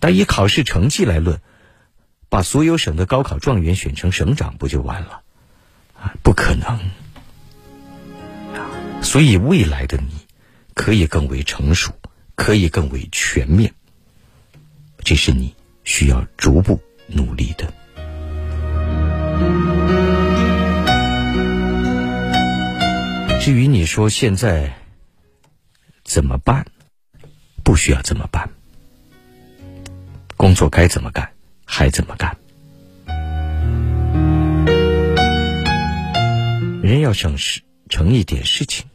[0.00, 1.40] 但以考试成绩来论，
[2.30, 5.20] 把所有省的高考状元选成省长不就完了？
[5.94, 6.80] 啊，不可能。
[9.02, 10.26] 所以未来的你，
[10.74, 11.92] 可以更为成熟，
[12.34, 13.74] 可以更为全面。
[15.04, 15.54] 这是你
[15.84, 17.72] 需要逐步努力的。
[23.40, 24.74] 至于你说现在
[26.12, 26.66] 怎么办，
[27.62, 28.50] 不需要怎么办。
[30.36, 31.30] 工作该怎么干，
[31.64, 32.36] 还怎么干。
[36.82, 38.86] 人要想事成一点事情，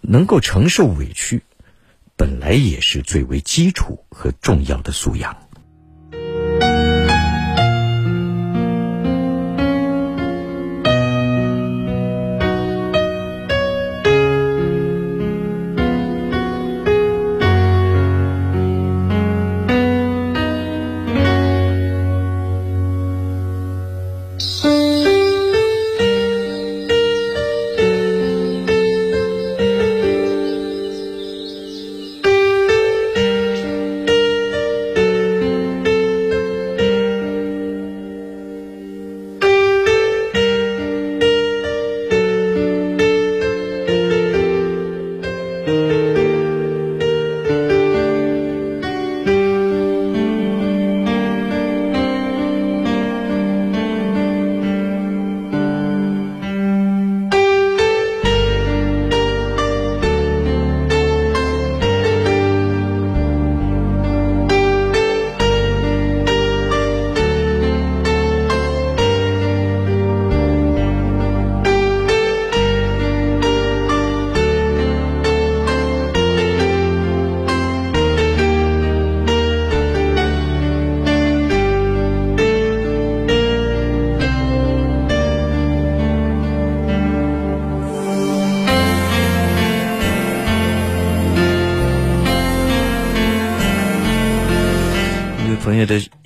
[0.00, 1.44] 能够承受委屈，
[2.16, 5.48] 本来也是最为基础和重要的素养。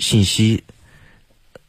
[0.04, 0.64] 信息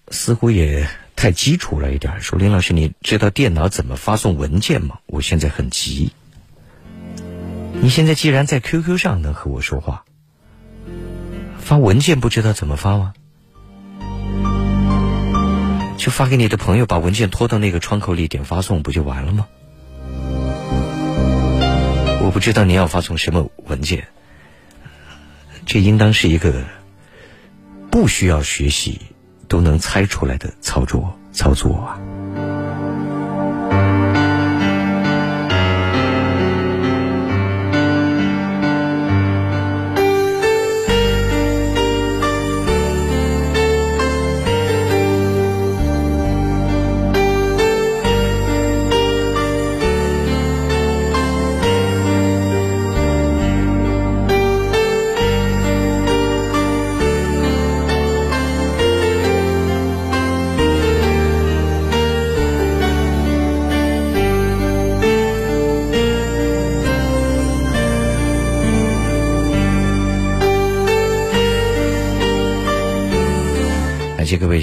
[0.09, 2.19] 似乎也太基础了一点。
[2.19, 4.99] 说林老师，你知道电脑怎么发送文件吗？
[5.05, 6.11] 我现在很急。
[7.81, 10.03] 你现在既然在 QQ 上能和我说话，
[11.59, 13.13] 发文件不知道怎么发吗？
[15.97, 19.47] 就发给你的朋友，把文件拖到那个窗口里，点发送不就完了吗？
[22.21, 24.09] 我不知道你要发送什么文件，
[25.65, 26.65] 这应当是一个。
[27.95, 28.99] 不需要学习
[29.47, 31.97] 都能猜出来的操作操作啊！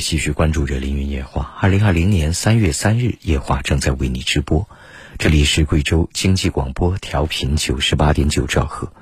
[0.03, 1.57] 继续关注着凌云夜话。
[1.61, 4.69] 二零二零年三月三日，夜话正在为你直播。
[5.17, 8.93] 这里是贵州经济广播调频九十八点九兆赫。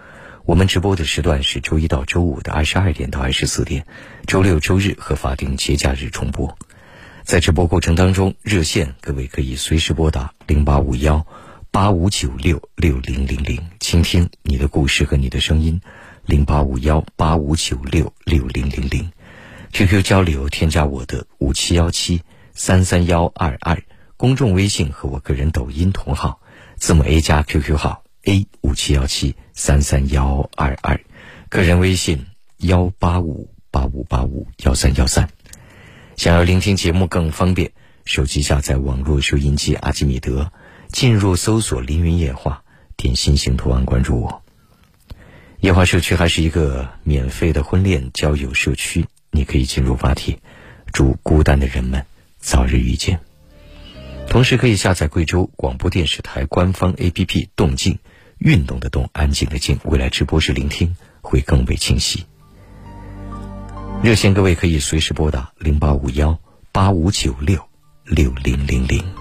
[0.44, 3.86] 我们直播的时段是周一到周五的二十二点到二十四点，
[4.26, 6.56] 周六周日和法定节假日重播。
[7.24, 11.26] 在直播过程当中，热线各位可以随时拨打零八五幺
[11.70, 15.80] 八五九六六零零零，倾听你的故事和你的声音。
[16.26, 19.10] 零八五幺八五九六六零零零。
[19.72, 22.22] QQ 交流，添加我的五七幺七
[22.54, 23.82] 三三幺二二
[24.16, 26.40] 公众微信和我个人抖音同号，
[26.76, 31.00] 字母 A 加 QQ 号 A 五七幺七三三幺二二，
[31.48, 32.26] 个人微信
[32.58, 35.30] 幺八五八五八五幺三幺三。
[36.16, 37.70] 想要聆听节目更方便，
[38.04, 40.52] 手机下载网络收音机阿基米德，
[40.88, 42.62] 进入搜索“凌云夜话”，
[42.98, 44.42] 点心形图案关注我。
[45.60, 50.38] 夜话社区还是一个免费的婚恋交友社区，你可以进入发帖，
[50.92, 52.04] 祝孤单的人们
[52.38, 53.20] 早日遇见。
[54.28, 57.98] 同时可以下载贵州广播电视台官方 APP“ 动静”，
[58.38, 62.24] 运动的动，安静的静，未来直播时聆听会更为清晰。
[64.02, 66.38] 热线各位可以随时拨打零八五幺
[66.72, 67.60] 八五九六
[68.04, 69.19] 六零零零。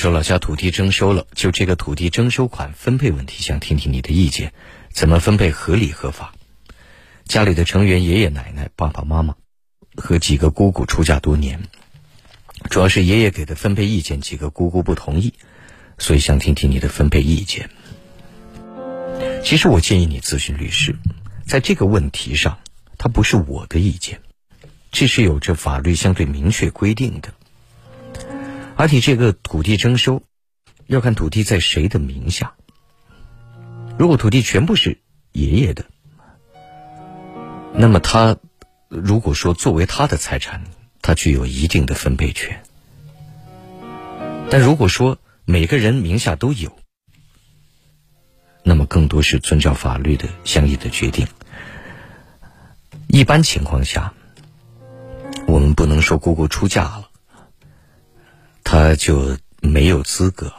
[0.00, 4.54] 说老家土地征收了，就这个土地征收款分配问题，想听听你的意见，
[4.94, 6.32] 怎么分配合理合法？
[7.26, 9.34] 家里的成员爷爷奶奶、爸爸妈妈
[9.94, 11.64] 和几个姑姑出嫁多年，
[12.70, 15.34] 主要是爷爷给的分配意见，几个姑姑不同意，
[15.98, 17.68] 所以想听听你的分配意见。
[19.44, 20.96] 其实我建议你咨询律师，
[21.46, 22.58] 在这个问题上，
[22.96, 24.22] 它不是我的意见，
[24.92, 27.34] 这是有着法律相对明确规定的。
[28.80, 30.22] 而且这个土地征收，
[30.86, 32.54] 要看土地在谁的名下。
[33.98, 35.02] 如果土地全部是
[35.32, 35.84] 爷爷的，
[37.74, 38.38] 那么他
[38.88, 40.64] 如果说作为他的财产，
[41.02, 42.62] 他具有一定的分配权。
[44.48, 46.74] 但如果说每个人名下都有，
[48.62, 51.28] 那么更多是遵照法律的相应的决定。
[53.08, 54.14] 一般情况下，
[55.46, 57.09] 我们不能说姑姑出嫁了。
[58.72, 60.54] 他就没有资格，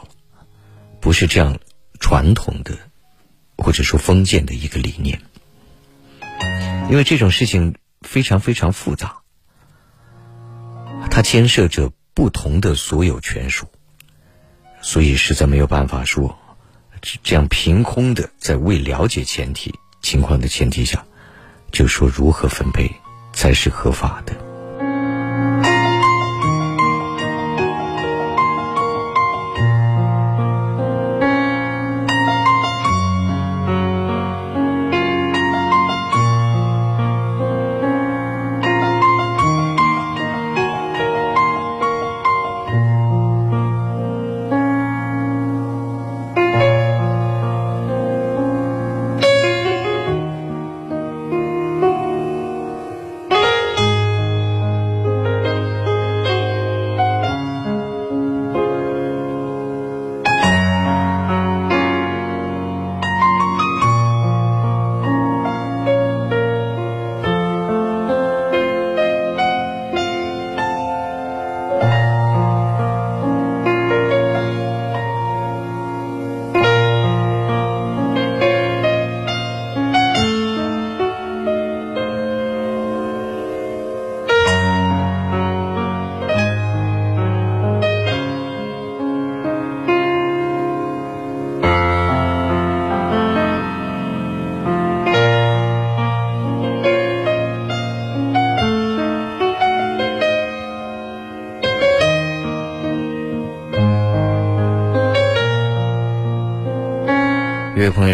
[1.00, 1.58] 不是这样
[1.98, 2.76] 传统的
[3.56, 5.18] 或者说封建的一个理念，
[6.90, 9.22] 因为这种事情非常非常复杂，
[11.10, 13.66] 它牵涉着不同的所有权属，
[14.82, 16.38] 所以实在没有办法说
[17.22, 21.02] 这样凭空的在未了解前提情况的前提下
[21.70, 22.94] 就说如何分配
[23.32, 24.51] 才是合法的。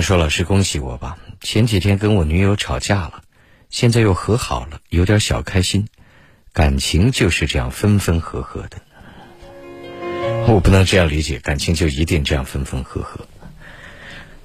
[0.03, 1.19] 说：“老师，恭喜我吧！
[1.41, 3.23] 前几天跟我女友吵架了，
[3.70, 5.89] 现在又和好了，有点小开心。
[6.53, 8.83] 感情就是这样分分合合的。
[10.49, 13.27] 我不能这样理解，感情就一定这样分分合合。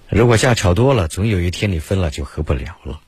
[0.09, 3.01] 如果架吵多了，总有一天你分了就合不了了。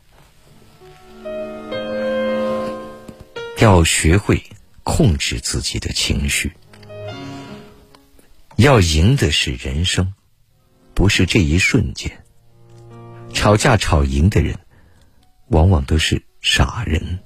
[3.59, 4.43] 要学会
[4.83, 6.53] 控制自己的情绪。
[8.55, 10.13] 要赢的是人生，
[10.93, 12.24] 不是这一瞬间。
[13.35, 14.57] 吵架吵赢的人，
[15.49, 17.19] 往往都是傻人。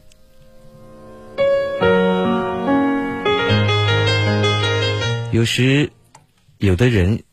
[5.32, 5.94] 有时，
[6.58, 7.24] 有的人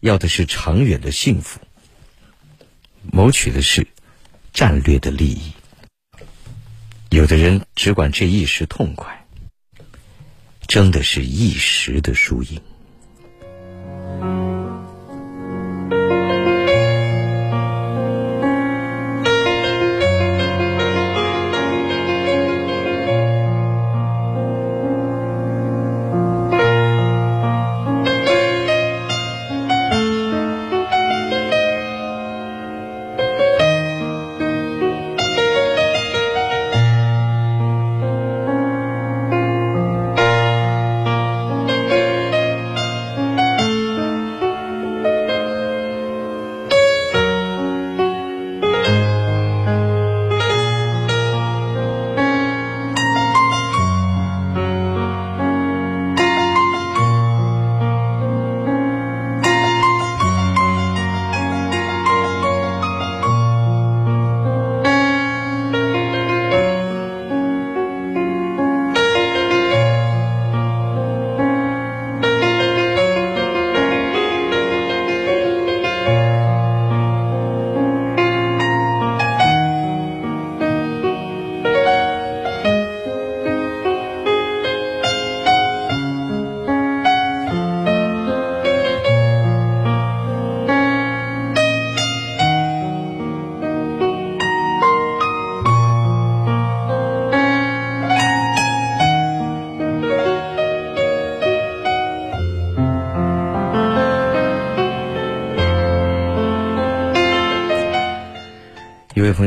[0.00, 1.58] 要的是长远的幸福，
[3.10, 3.86] 谋取的是
[4.52, 5.52] 战略的利益；
[7.08, 9.26] 有的人只管这一时痛快，
[10.66, 12.60] 争的是一时的输赢。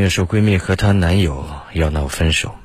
[0.08, 2.56] 一位朋友说，闺蜜和她男友要闹分手，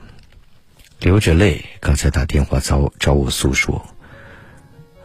[1.01, 3.85] 流着泪，刚才打电话找找我诉说，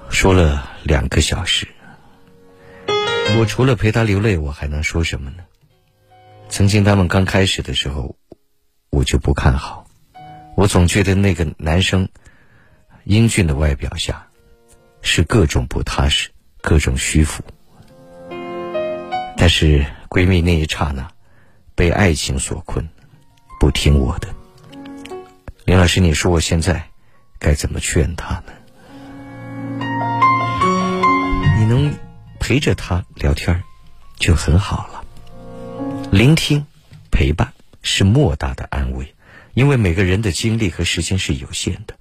[0.10, 1.68] 说了两个小时。
[3.40, 5.38] 我除了陪她流泪，我还能说什么呢？
[6.48, 8.16] 曾经他们刚开始的时候，
[8.92, 9.88] 我就不看好，
[10.56, 12.08] 我总觉得那个男生
[13.04, 14.28] 英俊的外表下，
[15.02, 16.30] 是各种不踏实，
[16.62, 17.44] 各种虚浮。
[19.36, 21.10] 但是闺蜜那一刹那。
[21.78, 22.90] 被爱情所困，
[23.60, 24.28] 不听我的。
[25.64, 26.90] 林老师，你说我现在
[27.38, 28.52] 该怎么劝他呢？
[31.60, 31.94] 你能
[32.40, 33.62] 陪着他聊天
[34.16, 35.04] 就很好了。
[36.12, 36.66] 聆听、
[37.12, 39.14] 陪伴是莫大的安慰，
[39.54, 41.94] 因为每个人的精力和时间是有限的。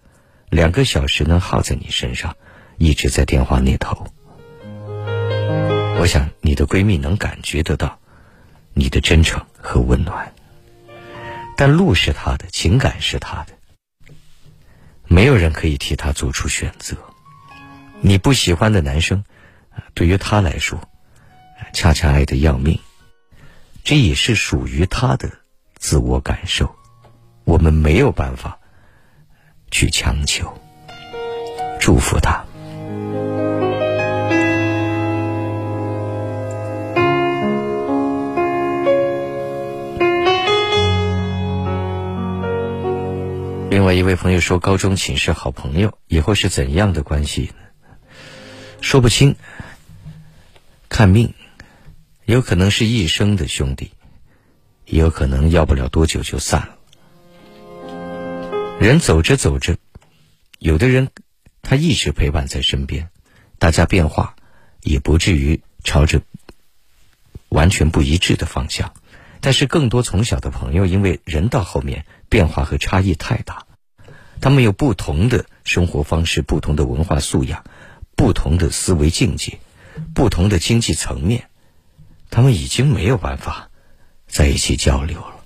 [0.48, 2.34] 两个小时能耗在你身上，
[2.78, 4.06] 一直在电话那头，
[6.00, 7.98] 我想你的闺蜜能感觉得到。
[8.78, 10.34] 你的真诚和温暖，
[11.56, 13.54] 但路是他的，情感是他的，
[15.06, 16.94] 没有人可以替他做出选择。
[18.02, 19.24] 你不喜欢的男生，
[19.94, 20.78] 对于他来说，
[21.72, 22.78] 恰恰爱得要命，
[23.82, 25.30] 这也是属于他的
[25.78, 26.76] 自我感受，
[27.44, 28.58] 我们没有办法
[29.70, 30.52] 去强求。
[31.80, 32.44] 祝福他。
[43.76, 47.56] 另外一位朋友说，高中寝室好朋友，以后是怎样的关系呢？
[48.80, 49.36] 说不清，
[50.88, 51.34] 看命，
[52.24, 53.90] 有可能是一生的兄弟，
[54.86, 56.78] 也有可能要不了多久就散了。
[58.80, 59.76] 人走着走着，
[60.58, 61.10] 有的人
[61.60, 63.10] 他一直陪伴在身边，
[63.58, 64.36] 大家变化
[64.80, 66.22] 也不至于朝着
[67.50, 68.94] 完全不一致的方向。
[69.40, 73.66] 但是更多从小的朋友，因为人到后面变化和差异太大，
[74.40, 77.64] 他们有不同的生活方式、不同的文化素养、
[78.16, 79.58] 不同的思维境界、
[80.14, 81.48] 不同的经济层面，
[82.30, 83.70] 他们已经没有办法
[84.26, 85.36] 在一起交流了，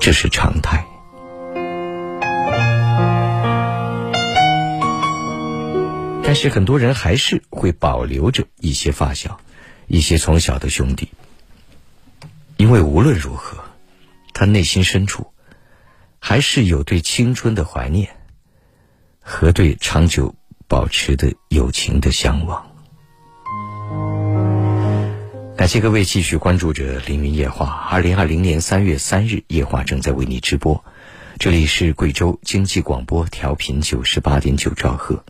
[0.00, 0.86] 这是常态。
[6.22, 9.40] 但是很多人还是会保留着一些发小、
[9.88, 11.08] 一些从小的兄弟。
[12.60, 13.56] 因为无论如何，
[14.34, 15.32] 他内心深处
[16.18, 18.10] 还是有对青春的怀念
[19.18, 20.34] 和对长久
[20.68, 22.70] 保持的友情的向往。
[25.56, 27.88] 感谢各位继续关注着《凌云夜话》。
[27.90, 30.84] 二零二零年三月三日，夜话正在为你直播。
[31.38, 35.24] 这里是贵州经济广播，调频九十八点九兆赫。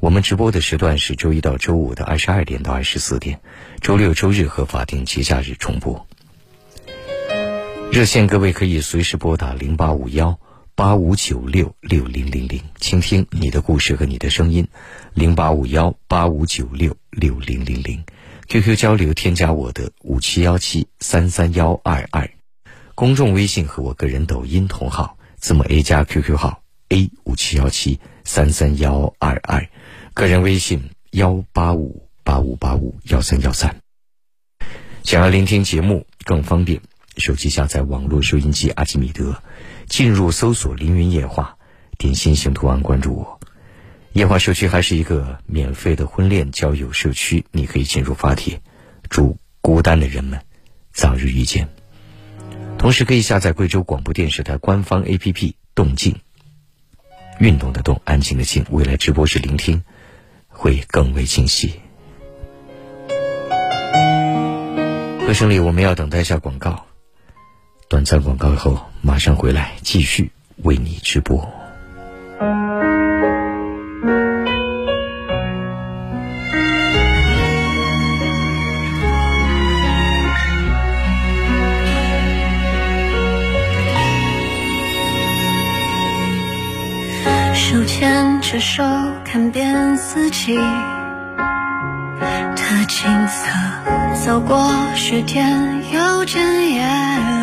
[0.00, 3.42] 我们直播的时段是周一到周五的二十二点到二十四点，
[3.82, 6.06] 周六、周日和法定节假日重播。
[7.92, 10.40] 热线各位可以随时拨打零八五幺
[10.74, 14.66] 八五九六六零零零，倾听你的故事和你的声音。
[15.12, 18.02] 零八五幺八五九六六零零零
[18.48, 22.30] ，QQ 交流添加我的五七幺七三三幺二二，
[22.94, 29.68] 公众微信和我个人抖音同号，字母 A 加 QQ 号 A 五七幺七三三幺二二，
[30.14, 33.76] 个人微信幺八五八五八五幺三幺三。
[35.02, 36.80] 想要聆听节目更方便。
[37.16, 39.42] 手机下载网络收音机阿基米德，
[39.86, 41.56] 进入搜索“凌云夜话”，
[41.98, 43.40] 点心形图案关注我。
[44.12, 48.60] 夜话社区还是一个免费的婚恋交友社区，你可以进入发帖。
[49.08, 50.40] 祝孤单的人们
[50.92, 51.68] 早日遇见。
[52.78, 55.32] 同时可以下载贵州广播电视台官方 APP
[55.74, 56.12] 《动静》，
[57.38, 58.64] 运动的动，安静的静。
[58.70, 59.82] 未来直播时聆听
[60.48, 61.80] 会更为清晰。
[65.26, 66.86] 歌声里，我们要等待一下广告。
[68.02, 70.32] 短暂广告后，马上回来继续
[70.64, 71.48] 为你直播。
[87.54, 88.82] 手牵着手，
[89.24, 90.64] 看遍四季的
[92.88, 93.46] 景色，
[94.24, 97.41] 走过雪天，又见叶。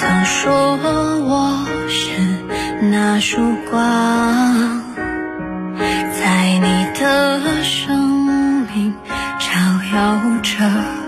[0.00, 0.78] 曾说
[1.26, 2.10] 我是
[2.90, 3.36] 那束
[3.70, 4.82] 光，
[6.18, 8.94] 在你的生命
[9.38, 9.50] 照
[9.92, 10.99] 耀着。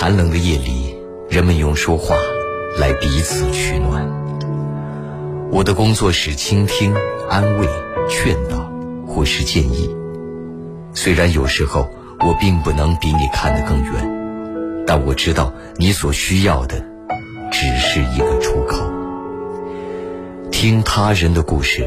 [0.00, 0.96] 寒冷的夜里，
[1.28, 2.14] 人们用说话
[2.78, 4.08] 来彼此取暖。
[5.50, 6.94] 我的工作是倾听、
[7.28, 7.66] 安慰、
[8.08, 8.70] 劝导，
[9.08, 9.92] 或是建议。
[10.94, 16.76] 虽然有时候我并不能比你看得更远，但我知道你所需要的
[17.50, 18.80] 只是一个出口。
[20.52, 21.84] 听他人的故事，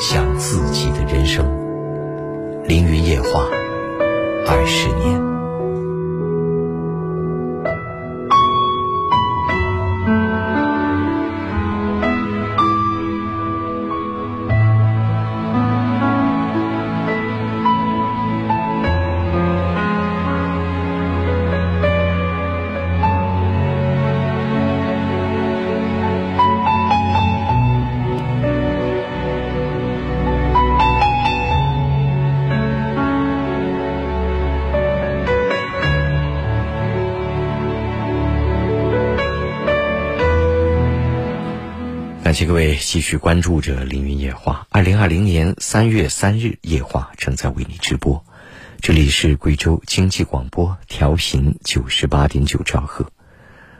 [0.00, 1.44] 想自己的人生。
[2.66, 3.44] 凌云夜话，
[4.46, 5.27] 二十年。
[42.48, 44.66] 各位继续关注着凌云夜话。
[44.70, 48.24] 二零二零年三月三日，夜话正在为你直播。
[48.80, 53.12] 这里是贵州经济广播，调频九十八点九兆赫。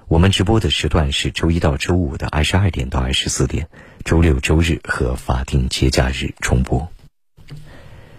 [0.07, 3.70] 我们直播的时段是周一到周五的二十二点到二十四点，
[4.05, 6.93] 周六、周日和法定节假日重播。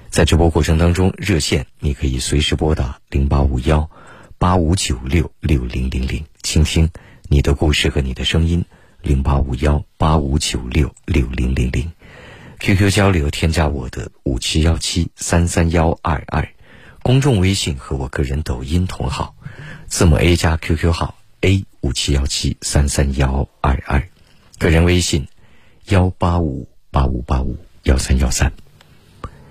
[0.09, 3.87] 在直播过程当中，热线你可以随时拨打零八五幺
[4.39, 6.89] 八五九六六零零零，倾听
[7.27, 8.65] 你的故事和你的声音。
[9.01, 11.91] 零八五幺八五九六六零零零
[12.59, 16.49] ，QQ 交流添加我的五七幺七三三幺二二，
[17.01, 19.35] 公众微信和我个人抖音同号，
[19.87, 24.09] 字母 A 加 QQ 号 A 五七幺七三三幺二二，
[24.57, 25.27] 个人微信
[25.85, 28.51] 幺八五八五八五幺三幺三。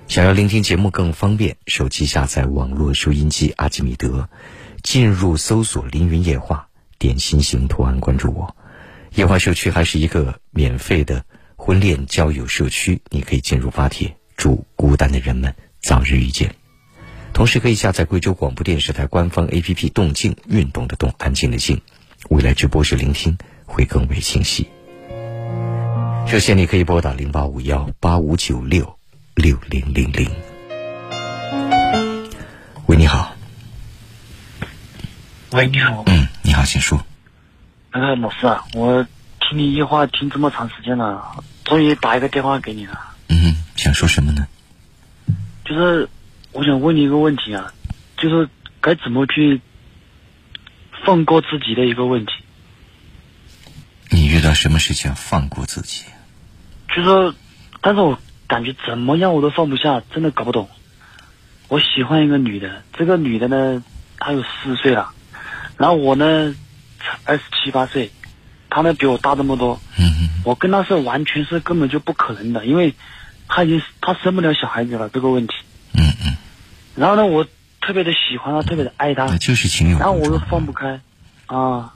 [0.09, 4.29] 想要聆听节目更方便，手机下载网络收音机阿基米德，
[4.83, 6.69] 进入搜索“凌云夜话”，
[6.99, 8.55] 点心形图案关注我。
[9.15, 11.25] 夜话社区还是一个免费的
[11.57, 16.55] 婚恋交友社区，你可以进入发帖，祝孤单的人们早日遇见。
[17.33, 21.81] 同时可以下载贵州广播电视台官方 APP“ 动静运动”的动，安静的静，
[22.31, 24.69] 未来直播时聆听会更为清晰。
[26.27, 28.99] 热线你可以拨打零八五幺八五九六
[29.35, 30.31] 六零零零。
[32.87, 33.35] 喂，你好。
[35.53, 36.05] 喂，你好。
[36.07, 37.08] 嗯，你好，请说。
[37.91, 39.07] 那个老师啊，我
[39.41, 42.99] 听你一话听这么长时间了，终于打一个电话给你了。
[43.29, 44.47] 嗯，想说什么呢？
[45.65, 46.09] 就是
[46.53, 47.73] 我想问你一个问题啊，
[48.19, 48.49] 就是
[48.81, 49.61] 该怎么去
[51.05, 52.33] 放过自己的一个问题。
[54.11, 56.05] 你遇到什么事情放过自己？
[56.95, 57.35] 就是，
[57.81, 60.69] 但是我感觉怎么样我都放不下，真的搞不懂。
[61.69, 63.83] 我喜欢一个女的，这个女的呢，
[64.19, 65.11] 她有四十岁了，
[65.79, 66.55] 然后我呢。
[67.25, 68.11] 二十七八岁，
[68.71, 72.95] 他呢比我大这么多，嗯我跟他是完全是根本就不可能的，因为
[73.49, 75.55] 他已经他生不了小孩子了这个问题。
[75.93, 76.37] 嗯嗯。
[76.95, 77.47] 然后呢，我
[77.81, 79.99] 特别的喜欢他，特别的爱他，就是情有。
[79.99, 81.01] 然后我又放不开，
[81.47, 81.93] 啊。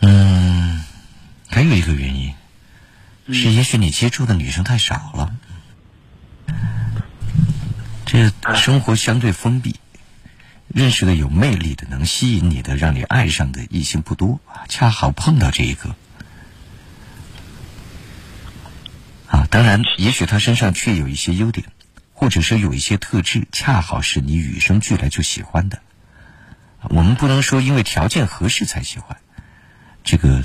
[0.00, 0.84] 嗯，
[1.48, 2.34] 还有一个原因，
[3.34, 5.32] 是也许你接触的女生太少了，
[8.04, 9.76] 这生活相对封闭。
[10.68, 14.38] 认识的有魅力的、能吸引你的、让你爱上的异性不多，
[14.68, 15.96] 恰好碰到这一个。
[19.28, 21.72] 啊，当然，也许他身上确有一些优点，
[22.12, 25.80] 或者是有一些特质，恰好是你与生俱来就喜欢的。
[26.82, 29.16] 我们不能说因为条件合适才喜欢，
[30.04, 30.44] 这个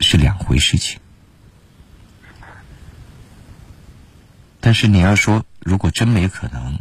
[0.00, 1.00] 是两回事情。
[4.60, 6.78] 但是你要说，如果真没可能，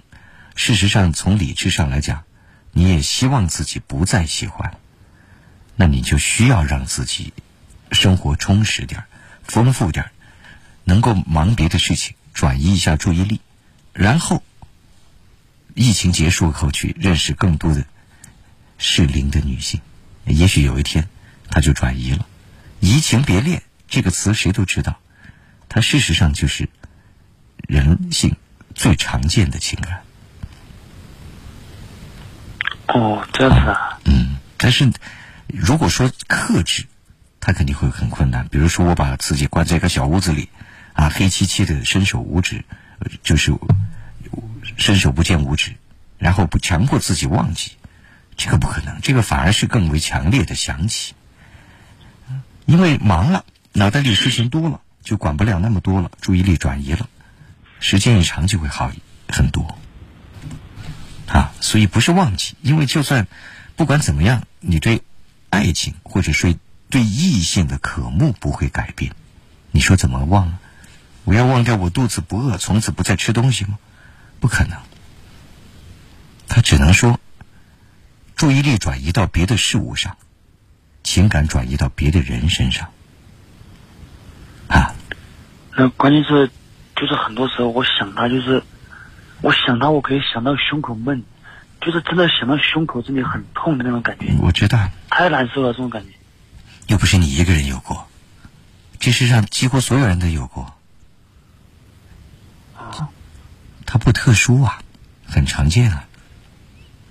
[0.55, 2.23] 事实上从理智上来讲。
[2.77, 4.77] 你也希望自己不再喜欢，
[5.75, 7.33] 那你就需要让自己
[7.91, 9.05] 生活充实点
[9.41, 10.11] 丰富点
[10.83, 13.41] 能够忙别的事情，转移一下注意力，
[13.93, 14.43] 然后
[15.73, 17.83] 疫情结束后去认识更多的
[18.77, 19.81] 适龄的女性，
[20.25, 21.09] 也许有一天
[21.49, 22.27] 他就转移了。
[22.79, 24.99] 移情别恋这个词谁都知道，
[25.67, 26.69] 它事实上就是
[27.67, 28.35] 人性
[28.75, 30.03] 最常见的情感。
[32.87, 33.99] 哦，这样子啊。
[34.05, 34.91] 嗯，但是
[35.47, 36.85] 如果说克制，
[37.39, 38.47] 他肯定会很困难。
[38.47, 40.49] 比如说，我把自己关在一个小屋子里，
[40.93, 42.65] 啊，黑漆漆的，伸手五指，
[43.23, 43.53] 就是
[44.77, 45.75] 伸手不见五指，
[46.17, 47.73] 然后不强迫自己忘记，
[48.35, 48.99] 这个不可能。
[49.01, 51.13] 这个反而是更为强烈的想起，
[52.65, 57.07] 因为忙了，脑袋里事情多了，就管不了那么多了，注意力转移了，
[57.79, 58.91] 时间一长就会好
[59.29, 59.77] 很多。
[61.27, 63.27] 啊，所以不是忘记，因为就算
[63.75, 65.01] 不管怎么样，你对
[65.49, 66.57] 爱情或者是
[66.89, 69.13] 对异性的渴慕不会改变，
[69.71, 70.57] 你说怎么忘？
[71.25, 73.77] 我要忘掉我肚子不饿，从此不再吃东西吗？
[74.39, 74.77] 不可能。
[76.47, 77.19] 他只能说，
[78.37, 80.15] 注意力转移到别的事物上，
[81.03, 82.89] 情感转移到别的人身上。
[84.69, 84.95] 啊，
[85.75, 86.49] 那关键是，
[86.95, 88.63] 就是很多时候我想他，就是
[89.41, 91.23] 我想到，我可以想到胸口闷，
[91.81, 94.33] 就是真的想到胸口这里很痛的那种感觉。
[94.41, 96.09] 我知道，太难受了，这种感觉。
[96.87, 98.07] 又不是你一个人有过，
[98.99, 100.73] 这世上几乎所有人都有过。
[102.75, 103.09] 啊，
[103.85, 104.81] 它不特殊啊，
[105.27, 106.05] 很常见啊。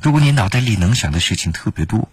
[0.03, 2.09] 如果你脑袋里能想的事情特别多，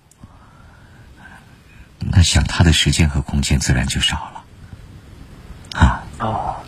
[2.00, 5.80] 那想他的时间和空间自然就少了。
[5.80, 6.04] 啊。
[6.20, 6.63] 哦，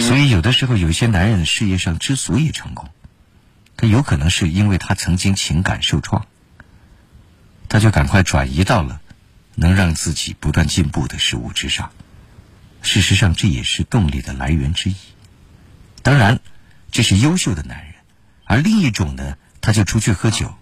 [0.00, 2.90] 所以有的时候，有些男人事业上之所以成功，
[3.76, 6.26] 他有可能是因为他曾经情感受创，
[7.68, 9.00] 他就赶快转移到了
[9.54, 11.90] 能让自己不断进步的事物之上。
[12.82, 14.96] 事实上，这也是动力的来源之一。
[16.02, 16.40] 当然，
[16.92, 17.94] 这是优秀的男人，
[18.44, 20.54] 而另一种呢，他就出去喝酒，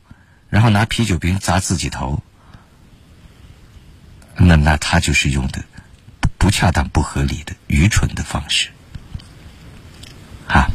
[0.49, 2.23] 然后拿啤酒瓶砸自己头，
[4.37, 5.65] 那那他就是用的
[6.39, 8.71] 不恰当、不合理的、愚蠢的方式。
[10.47, 10.71] 啊，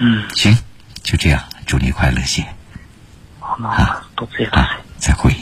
[0.00, 0.56] 嗯，行，
[1.02, 2.42] 就这样，祝你快乐些。
[3.38, 4.68] 好，那多谢多谢，
[4.98, 5.34] 再会。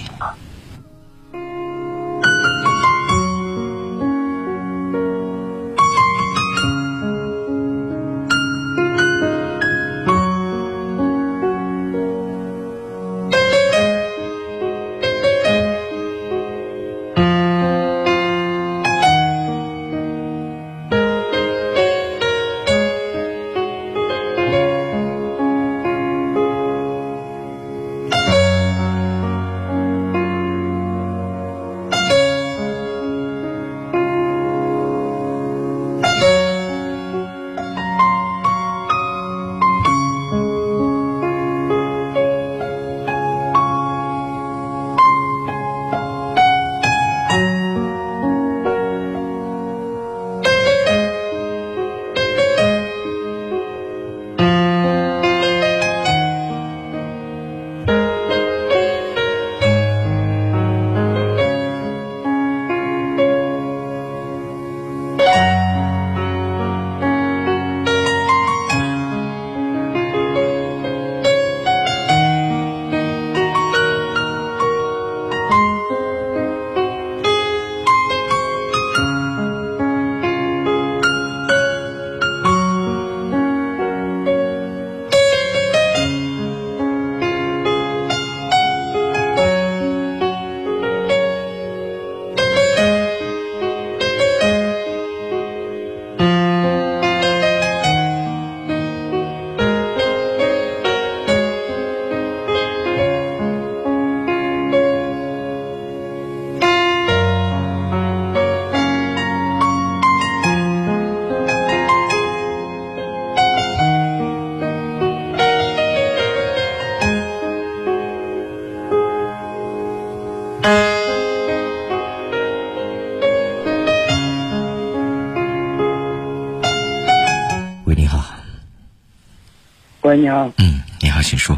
[130.19, 130.53] 你好。
[130.59, 131.57] 嗯，你好，请说。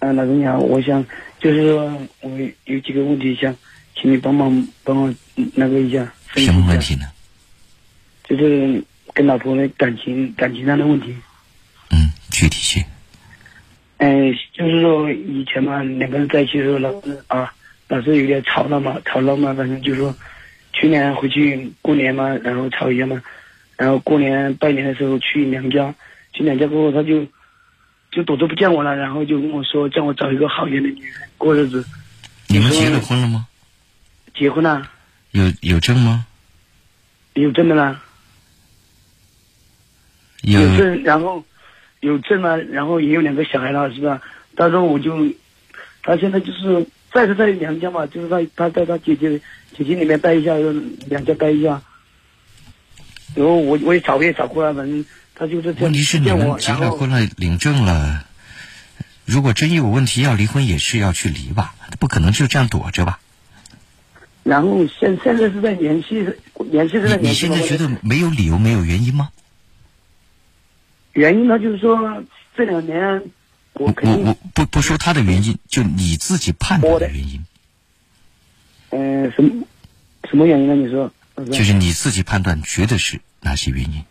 [0.00, 1.04] 嗯，老师你好，我想
[1.38, 1.86] 就是说
[2.20, 2.30] 我
[2.64, 3.54] 有几个问题想
[3.94, 5.14] 请你帮忙帮我
[5.54, 6.12] 那个一下。
[6.34, 7.06] 什么问题呢？
[8.24, 8.82] 就是
[9.12, 11.14] 跟老婆的感情感情上的问题。
[11.90, 12.84] 嗯，具体些。
[13.98, 17.52] 嗯，就是说以前嘛，两个人在一起的时候，老是啊，
[17.86, 20.12] 老是有点吵闹嘛，吵闹嘛，反正就说
[20.72, 23.22] 去年回去过年嘛，然后吵一下嘛，
[23.76, 25.94] 然后过年拜年的时候去娘家，
[26.32, 27.24] 去娘家过后他就
[28.10, 31.84] 就躲着不见我了，然后就跟我说叫我找一个好一点的女人过日子。
[32.48, 33.46] 你们结了婚了吗？
[34.34, 34.88] 结婚了。
[35.30, 36.26] 有有证吗？
[37.34, 38.02] 有证的啦。
[40.42, 41.44] 有证，然后
[42.00, 44.20] 有证了，然后也有两个小孩了，是吧？
[44.56, 45.14] 到时候我就，
[46.02, 49.38] 他现在就是在是在娘家嘛，就是他他在他姐姐
[49.76, 50.56] 姐姐里面待一下，
[51.08, 51.80] 娘家待一下。
[53.36, 55.04] 然后我我也找也找过了，反正
[55.40, 58.26] 他就是问题是你们结了婚了，领证了，
[59.24, 63.20] 如果真有问题要离婚，也是要去离吧，不可能就这样躲着吧？
[64.42, 66.28] 然后现现在是在联系，
[66.70, 67.48] 联系是在联系。
[67.48, 69.30] 你现在觉得没有理由、没有原因吗？
[71.14, 72.22] 原因呢，就是说
[72.54, 73.22] 这两年
[73.72, 77.46] 我我我不不说他的原因，就你自己判断的原因。
[78.90, 79.64] 嗯，什么
[80.28, 80.74] 什么原因呢？
[80.74, 81.10] 你说？
[81.50, 84.04] 就是你自己判断，觉得是哪些原因？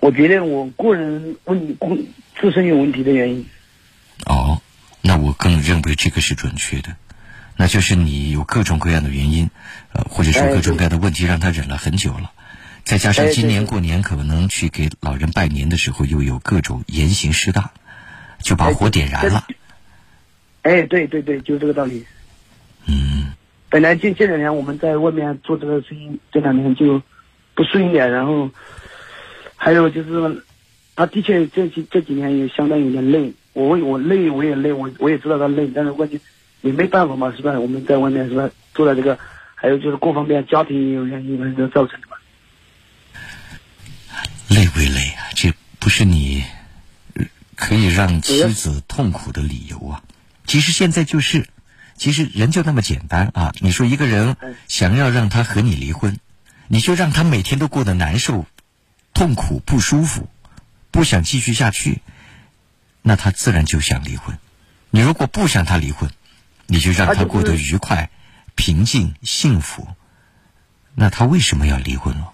[0.00, 1.76] 我觉得我个人问
[2.40, 3.46] 自身有问题的原因。
[4.26, 4.60] 哦，
[5.00, 6.96] 那我更认为这个是准确的，
[7.56, 9.50] 那就是你有各种各样的原因，
[9.92, 12.30] 呃，或者说各种各样的问题让他忍了很久了，
[12.84, 17.70] 再加上今年过年可能去给老人拜年的时候又有各种言行失当，
[18.40, 19.46] 就把火点燃了。
[20.62, 22.06] 哎，对对对，就这个道理。
[22.86, 23.32] 嗯。
[23.68, 27.00] 本来这这两年我们在外面做这个生意，这两年就
[27.54, 28.50] 不顺一点，然后
[29.64, 30.42] 还有就是，
[30.96, 33.32] 他的确这几这几年也相当有点累。
[33.52, 36.18] 我我累我也累，我我也知道他累，但是问题
[36.62, 37.52] 也没办法嘛，是吧？
[37.60, 38.50] 我们在外面是吧？
[38.74, 39.16] 做了这个，
[39.54, 41.38] 还有就是各方面家庭也有原因，
[41.70, 42.16] 造成的嘛。
[44.48, 46.42] 累归累啊，这不是你
[47.54, 50.02] 可以让妻子痛苦的理由啊。
[50.44, 51.46] 其实现在就是。
[51.94, 53.52] 其实人就那么简单啊！
[53.60, 54.34] 你说一个人
[54.66, 56.18] 想要让他和你离婚，
[56.66, 58.44] 你就让他每天都过得难受、
[59.14, 60.28] 痛苦、不舒服，
[60.90, 62.00] 不想继续下去，
[63.02, 64.38] 那他自然就想离婚。
[64.90, 66.10] 你如果不想他离婚，
[66.66, 68.10] 你就让他过得愉快、
[68.54, 69.86] 平静、幸福，
[70.94, 72.32] 那他为什么要离婚了？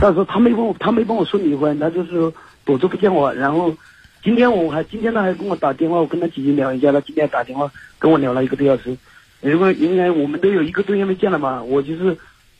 [0.00, 2.32] 但是他没跟我，他没帮我说离婚，他就是
[2.64, 3.76] 躲着不见我，然后。
[4.22, 8.98] 今天我还今天他还跟我打电话，我跟他姐姐聊一下，他今天打电话跟我聊了一个多小时，
[9.40, 12.18] 因为因为我们都有一个多月没见了嘛，我就是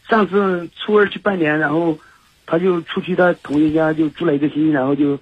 [0.09, 1.99] 上次初二去拜年，然后
[2.51, 5.21] 他就出去他同学家就住了一个星期，然后就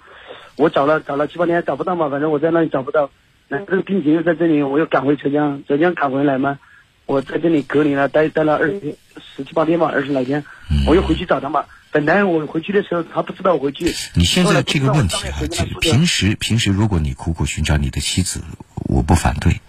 [0.55, 3.11] 我找了找了七八天找不到嘛，反正我在那里找不到，
[3.47, 6.57] 那这个病情又在这里，我又赶回浙江，浙江赶回来嘛，
[7.05, 8.95] 我在这里隔离了，待待了二十
[9.35, 10.43] 十七八天吧，二十来天，
[10.87, 11.65] 我又回去找他嘛。
[11.91, 13.85] 本来我回去的时候，他不知道我回去。
[14.15, 18.43] 你现在这个问题啊，这平时平时如果你苦苦寻找你的妻子，
[18.85, 19.61] 我不反对，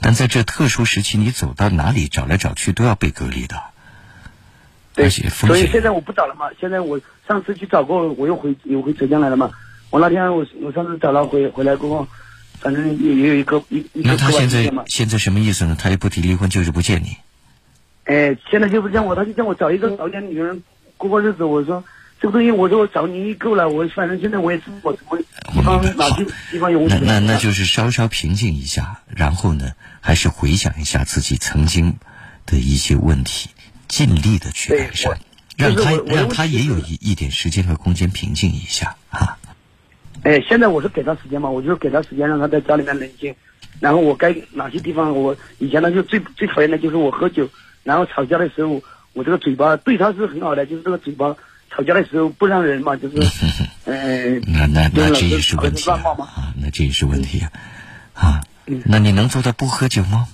[0.00, 3.71] 但在这特殊时期，你走到哪里找来找去都要被隔离的。
[4.94, 6.46] 对，所以现在我不找了嘛。
[6.60, 9.50] 现在我上次去找过，我又回又回浙江来了嘛。
[9.90, 12.08] 我那天我我上次找了回回来过后，
[12.60, 13.84] 反正也也有一个一。
[13.92, 15.76] 那他现在现在什么意思呢？
[15.78, 17.16] 他也不提离婚，就是不见你。
[18.04, 20.62] 哎，现在就不见我，他就叫我找一个早点女人。
[20.96, 21.82] 过过日子，我说
[22.20, 25.18] 这个东西，我说我找你够了，我反正现在我也是我我
[25.96, 26.96] 哪些地方有问题。
[27.02, 31.96] 那那那就是稍稍平静一下，然后呢，还是回想一下自己曾经
[32.46, 33.50] 的一些问题，
[33.92, 35.18] 尽力的去改善，
[35.58, 39.36] 让他让他也有一一点时间和空间平静一下啊。
[40.22, 43.34] 哎，现在我是给他时间嘛，我就是给他时间，让他在家里面冷静。
[43.80, 47.46] 然后我该哪些地方，我以前呢就最最讨厌的就是我喝酒，
[47.84, 48.82] 然后吵架的时候。
[49.14, 51.36] 我这个嘴巴对他是很好的，就是这个嘴巴
[51.70, 53.16] 吵架的时候不让人嘛，就是，
[53.84, 56.00] 嗯，那那那这也是问题啊，
[56.56, 57.52] 那这也是问题啊，
[58.14, 58.40] 啊，
[58.86, 60.28] 那你能做到不喝酒吗？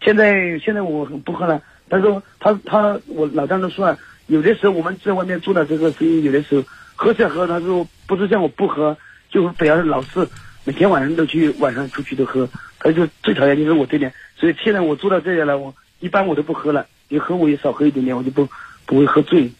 [0.00, 8.96] 现在现在我不喝了，他说他他我老丈人说啊，有的时候我们在外面做的这个生意，有的时候喝着喝，他说不是像我不喝，
[9.30, 10.28] 就不要老是
[10.64, 12.48] 每天晚上都去晚上出去都喝，
[12.78, 16.86] 他就最讨厌就是我这点，所以现在我做到这样了，我一般我都不喝了。
[17.10, 18.46] 你喝我也少喝一点点，我就不
[18.84, 19.50] 不会喝醉。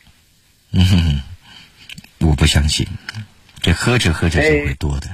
[0.71, 1.23] 嗯哼，
[2.29, 2.87] 我不相信，
[3.63, 5.09] 这喝着喝着就会多的。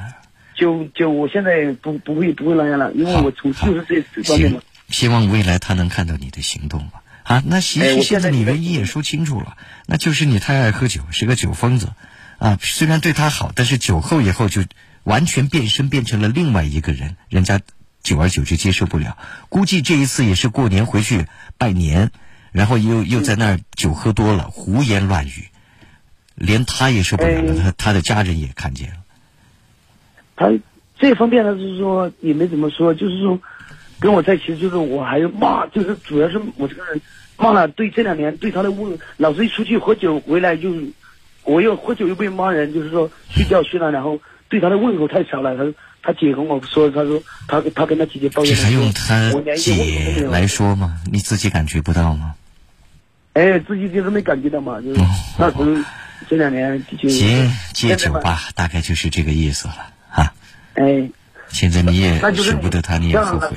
[0.57, 4.61] 就就我现在不不会不会那样了，因为我从就是这这方面嘛。
[4.89, 7.04] 希望未来他能看到你的行动吧。
[7.25, 9.57] 啊，那其实现在你唯一也说清楚了，
[9.87, 11.93] 那就是你太爱喝酒，是个酒疯子。
[12.39, 14.63] 啊，虽然对他好，但是酒后以后就
[15.03, 17.61] 完全变身，变成了另外一个人，人家
[18.03, 19.19] 久而久之接受不了。
[19.49, 21.27] 估计这一次也是过年回去
[21.59, 22.13] 拜年。
[22.55, 25.49] 然后又又在那儿酒喝多了，胡言乱语，
[26.37, 28.99] 连他也受不了了，他他的家人也看见了。
[30.37, 30.53] 他
[30.97, 33.41] 这方面呢，就是说也没怎么说，就是说
[34.01, 37.01] 跟我在一起，就是我还骂，就是主要是我这个人
[37.37, 37.69] 骂了。
[37.69, 40.73] 对这两年对他的问，老是一出去喝酒回来就，
[41.45, 45.57] 我又喝酒又被骂人，就是说睡觉睡了，然后对他的问候太少了。
[45.57, 45.65] 他
[46.03, 51.01] 他姐跟我说，他说他他跟他姐姐抱怨，这还用他姐来说吗？
[51.11, 52.35] 你自己感觉不到吗？
[53.33, 55.01] 哎，自己就是没感觉到嘛，就是
[55.39, 55.65] 那时候
[56.29, 59.75] 这两年就行戒酒吧，大概就是这个意思了
[60.11, 60.33] 啊。
[60.75, 61.09] 哎，
[61.49, 63.49] 现在你也舍不得他，你也后悔。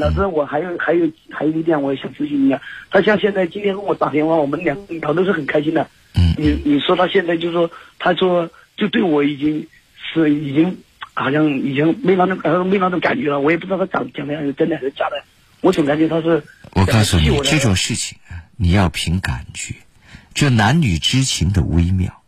[0.00, 2.60] 老师，我还有还有还有一点，我也想咨询一下。
[2.90, 5.88] 他像现在今天跟我打电话，我们两个聊都是很开心的。
[6.14, 6.34] 嗯。
[6.36, 9.68] 你你说他现在就说，他说就对我已经
[10.12, 10.78] 是已经
[11.14, 13.38] 好像已经没那种没那种感觉了。
[13.38, 15.22] 我也不知道他讲讲的是真的还是假的。
[15.60, 16.42] 我总感觉他是。
[16.72, 19.74] 我告诉你，这种事情啊，你要凭感觉。
[20.32, 22.22] 这男女之情的微妙，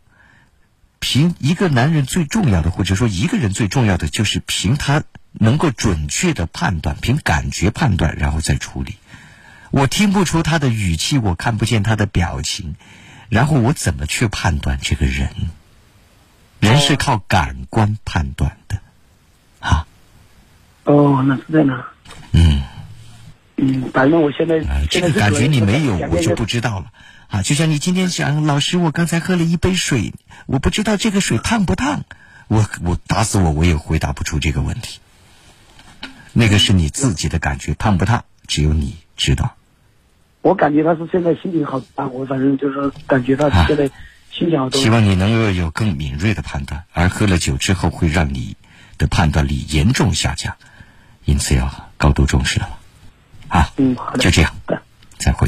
[0.99, 8.95] 凭一个男人最重要的，或者说一个人最重要的，就是凭他能够准确的判断，凭感觉判断，然后再处理。
[9.71, 12.75] 我听不出他的语气，我看不见他的表情，
[13.29, 15.29] 然后我怎么去判断这个人？
[16.59, 18.79] 人是靠感官判断的，
[19.59, 19.85] 啊。
[20.83, 21.83] 哦，那是这样。
[22.31, 22.63] 嗯。
[23.55, 26.91] 嗯，反正我现在这个感觉你没有，我就不知道了。
[27.27, 30.13] 啊，就像你今天想，老师，我刚才喝了一杯水，
[30.45, 32.03] 我不知道这个水烫不烫，
[32.47, 34.99] 我我打死我我也回答不出这个问题。
[36.33, 39.55] 那个是你自己的感觉，烫不烫，只有你知道。
[40.41, 43.87] 我感觉他是现在心情好啊，我反正就是感觉他现在
[44.31, 44.81] 心情好多。
[44.81, 48.57] 希望你能够有更敏锐的判断，而喝了酒之后会让你
[48.97, 50.57] 的判断力严重下降，
[51.23, 52.77] 因此要高度重视了。
[53.47, 54.53] 啊，嗯，好的，就这样，
[55.17, 55.47] 再会。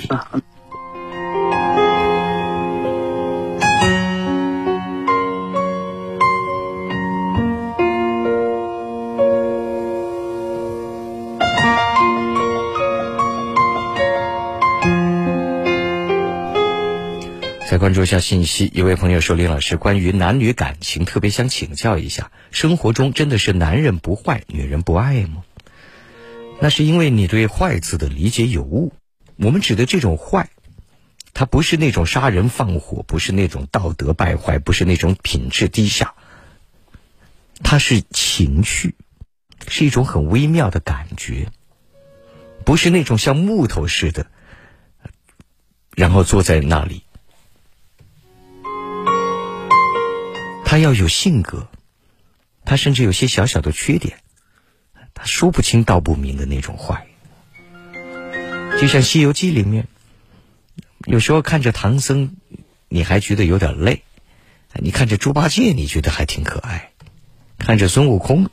[17.76, 25.44] 再关注一下信息，一位朋友说：“林老师，关于男女感情，特别想请教一下，生活中真的是男人不坏，女人不爱吗？”
[26.62, 28.94] 那是因为你对“坏”字的理解有误。
[29.36, 30.50] 我们指的这种坏，
[31.34, 36.14] 它不是那种杀人放火，不是那种道德败坏，不是那种品质低下。
[37.62, 38.96] 它是情绪，
[39.68, 41.50] 是一种很微妙的感觉，
[42.64, 44.28] 不是那种像木头似的，
[45.94, 47.02] 然后坐在那里。
[50.76, 51.70] 他要有性格，
[52.66, 54.18] 他甚至有些小小的缺点，
[55.14, 57.08] 他说不清道不明的那种坏。
[58.82, 59.88] 就像《西游记》里面，
[61.06, 62.36] 有时候看着唐僧，
[62.90, 64.02] 你还觉得有点累；
[64.74, 66.92] 你看着猪八戒，你觉得还挺可爱；
[67.58, 68.50] 看着孙悟空，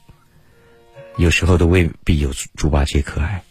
[1.16, 3.42] 有时候都未必有猪八戒可爱。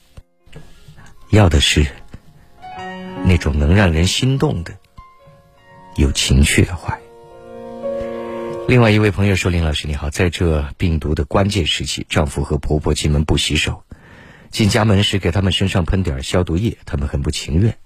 [1.29, 1.85] 要的是
[3.25, 4.77] 那种能让人心动的、
[5.97, 7.00] 有情趣的坏。
[8.71, 13.83] 另外一位朋友说：“林老师你好，在这病毒的关键时期，丈夫和婆婆进门不洗手，
[14.49, 17.77] 进家门时给他们身上喷点消毒液，他们很不情愿。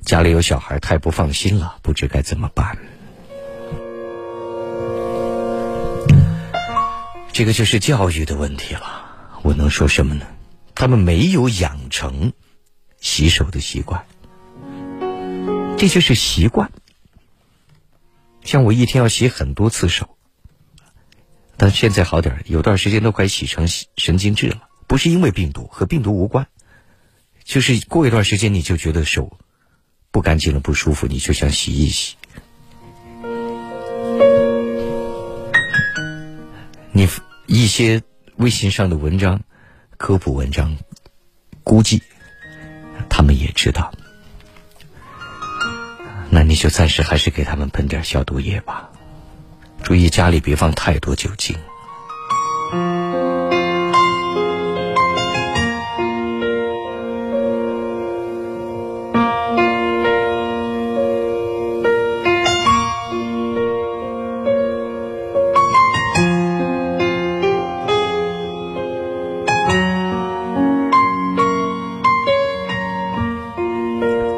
[0.00, 2.78] 家里有小孩，太不放心了，不知该怎么办。
[7.32, 9.10] 这个就是教育的问题了。
[9.42, 10.24] 我能说什么呢？
[10.74, 12.32] 他们没有养成
[12.98, 14.06] 洗手的习惯，
[15.76, 16.72] 这就是习惯。
[18.42, 20.16] 像我一天要洗很多次手。”
[21.62, 23.68] 但现在好点有段时间都快洗成
[23.98, 24.62] 神经质了。
[24.86, 26.46] 不是因为病毒，和病毒无关，
[27.44, 29.36] 就是过一段时间你就觉得手
[30.10, 32.16] 不干净了，不舒服，你就想洗一洗。
[36.92, 37.06] 你
[37.46, 38.02] 一些
[38.36, 39.42] 微信上的文章、
[39.98, 40.78] 科普文章，
[41.62, 42.02] 估计
[43.10, 43.92] 他们也知道，
[46.30, 48.89] 那你就暂时还是给他们喷点消毒液吧。
[49.82, 51.56] 注意家里别放太多酒精。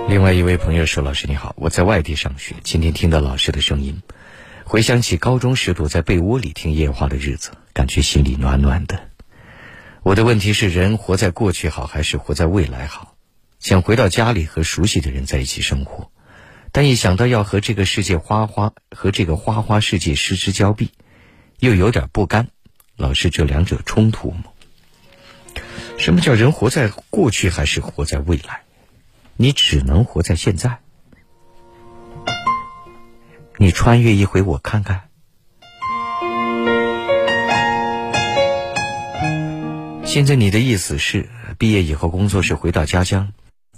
[0.09, 4.01] 另外一位朋友说：“老师你好，我在外地上学，今天听到老师的声音。”
[4.73, 9.11] 回想起高中时躲在被窝里听夜话的日子，感觉心里暖暖的。
[10.03, 13.15] 我的问题是：人活在过去好，还是活在未来好？
[13.59, 16.11] 想回到家里和熟悉的人在一起生活，
[16.73, 20.91] 但一想到要和这个世界花花和这个花花世界失之交臂，
[21.59, 22.49] 又有点不甘。
[22.97, 24.45] 老师，这两者冲突吗？
[25.99, 28.63] 什么叫人活在过去，还是活在未来？
[29.37, 30.79] 你只能活在现在。
[33.63, 35.03] 你穿越一回，我看看。
[40.05, 43.33] 现在你的意思是，毕业以后工作是回到家乡，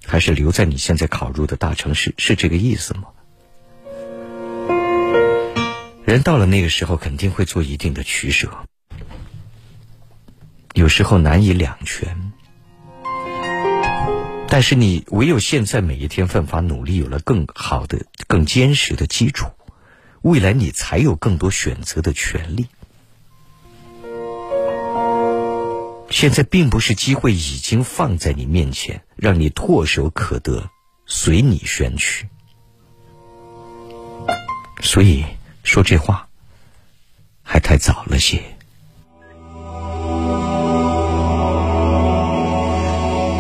[0.07, 2.15] 还是留在你现在考入的大城市？
[2.17, 3.09] 是这个意思吗？
[6.07, 8.49] 人到了那个时候，肯定会做一定的取舍，
[10.73, 12.33] 有时候难以两全。
[14.49, 19.49] 但是你唯有现在每一天奋发努力，有了更好的、更坚实的基础。
[20.25, 22.67] 未来你才有更多选择的权利。
[26.09, 30.71] 现在并不是机会已经放在你面前，让你唾手可得，
[31.05, 32.27] 随你选取。
[34.81, 35.27] 所以
[35.63, 36.27] 说这话，
[37.43, 38.43] 还太早了些。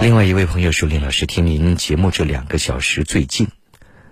[0.02, 3.48] 另外一位朋友说：“林老师，听您节目这两个小时最近，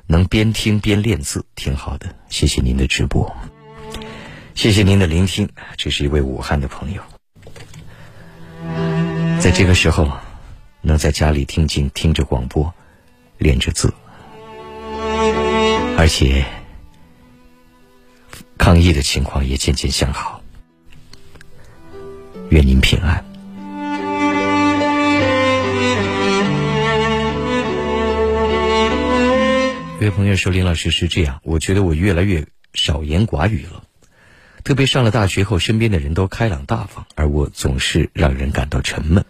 [0.07, 2.15] 能边听边练字，挺好的。
[2.29, 3.35] 谢谢您的直播，
[4.55, 5.49] 谢谢您的聆听。
[5.77, 7.03] 这是一位武汉的朋友，
[9.41, 10.11] 在这个时候，
[10.81, 12.73] 能在家里听经，听着广播，
[13.39, 13.93] 练着字，
[15.97, 16.45] 而且
[18.59, 20.43] 抗疫的情况也渐渐向好。
[22.51, 23.25] 愿您平安。”
[30.07, 33.85] 位朋友说：“林老师是这样，我觉得我越来越少言寡语了。
[34.65, 39.25] 特别上了大学后，身边的人都开朗大方，而我总是让人感到沉闷。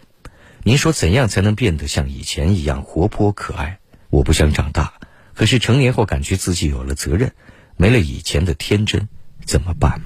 [0.63, 3.79] 您说怎样才能变得像以前一样活泼可爱？
[4.09, 4.93] 我不想长大，
[5.33, 7.33] 可是成年后感觉自己有了责任，
[7.77, 9.09] 没了以前的天真，
[9.45, 10.01] 怎么办？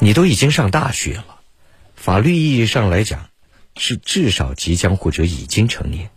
[0.00, 1.40] 你都已经上大学了，
[1.94, 3.30] 法律意义上来讲，
[3.76, 6.10] 是至少即将或者已经成年，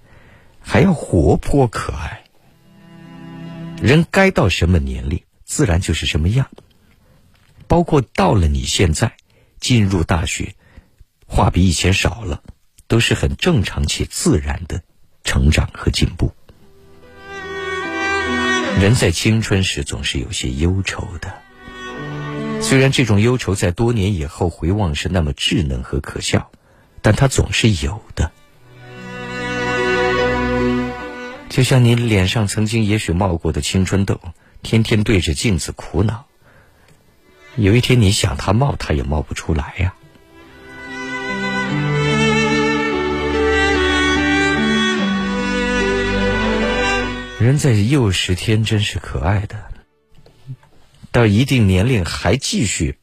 [0.59, 2.20] 还要活泼可爱。”
[3.81, 6.51] 人该到什么年龄，自然就是什么样。
[7.67, 9.15] 包括到了你现在
[9.59, 10.53] 进入大学，
[11.25, 12.43] 话比以前少了，
[12.87, 14.83] 都是很正常且自然的
[15.23, 16.31] 成长和进步。
[18.79, 21.41] 人在青春时总是有些忧愁的，
[22.61, 26.51] 虽然这种忧愁在多年以后回望是那么稚嫩和可笑，
[27.01, 28.31] 但它总是有的。
[31.51, 34.21] 就像你脸上曾经也许冒过的青春痘，
[34.63, 36.25] 天天对着镜子苦恼。
[37.57, 39.93] 有一天你想它冒，它也冒不出来呀。
[47.37, 49.65] 人在幼时天真是可爱的，
[51.11, 52.97] 到一定年龄还继续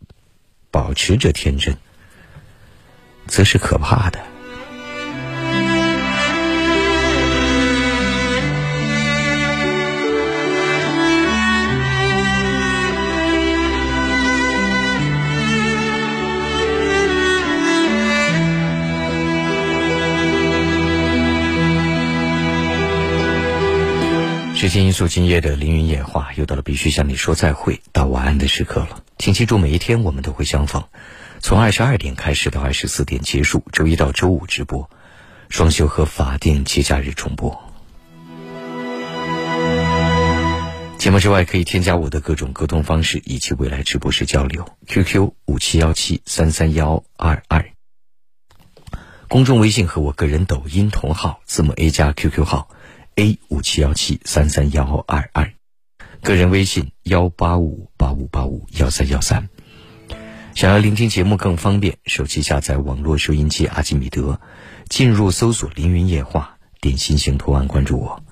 [0.71, 1.77] 保持着天真，
[3.27, 4.28] 则是可怕的。
[24.61, 29.05] 时间因素，今夜的凌云夜话又到了必须向你说再会、道晚安的时刻了。
[29.17, 30.83] 请记住，每一天我们都会相逢，
[31.39, 34.91] 从二十二点开始到二十四点结束，周一到周五直播，
[35.49, 37.57] 双休和法定节假日重播。
[40.99, 47.71] 节目之外，可以添加我的各种沟通方式以及未来直播时交流：QQ 五七幺七三三幺二二，
[49.29, 52.69] 公众微信和我个人抖音同号字母 A 加 QQ 号。
[53.19, 55.53] A 五七幺七三三幺二二，
[56.23, 59.49] 个人微信幺八五八五八五幺三幺三。
[60.55, 64.41] 想要聆听节目更方便，手机下载网络收音机阿基米德，
[64.89, 68.23] 进入搜索“凌云夜话”，点心形图案关注我。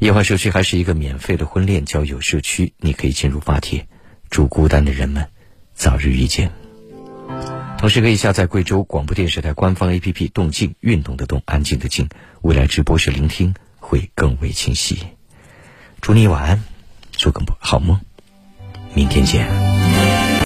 [0.00, 3.88] 夜话社区还是一个免费的婚恋交友社区，你可以进入发帖，
[4.28, 5.26] 祝孤单的人们
[5.72, 6.52] 早日遇见。
[7.78, 12.06] 同时可以下载贵州广播电视台官方 APP“ 动静”，运动的动，安静的静。
[12.42, 13.54] 未来直播是聆听。
[13.90, 15.04] 会更为清晰。
[16.00, 16.62] 祝你晚安，
[17.10, 17.98] 做个好梦，
[18.94, 19.79] 明天见。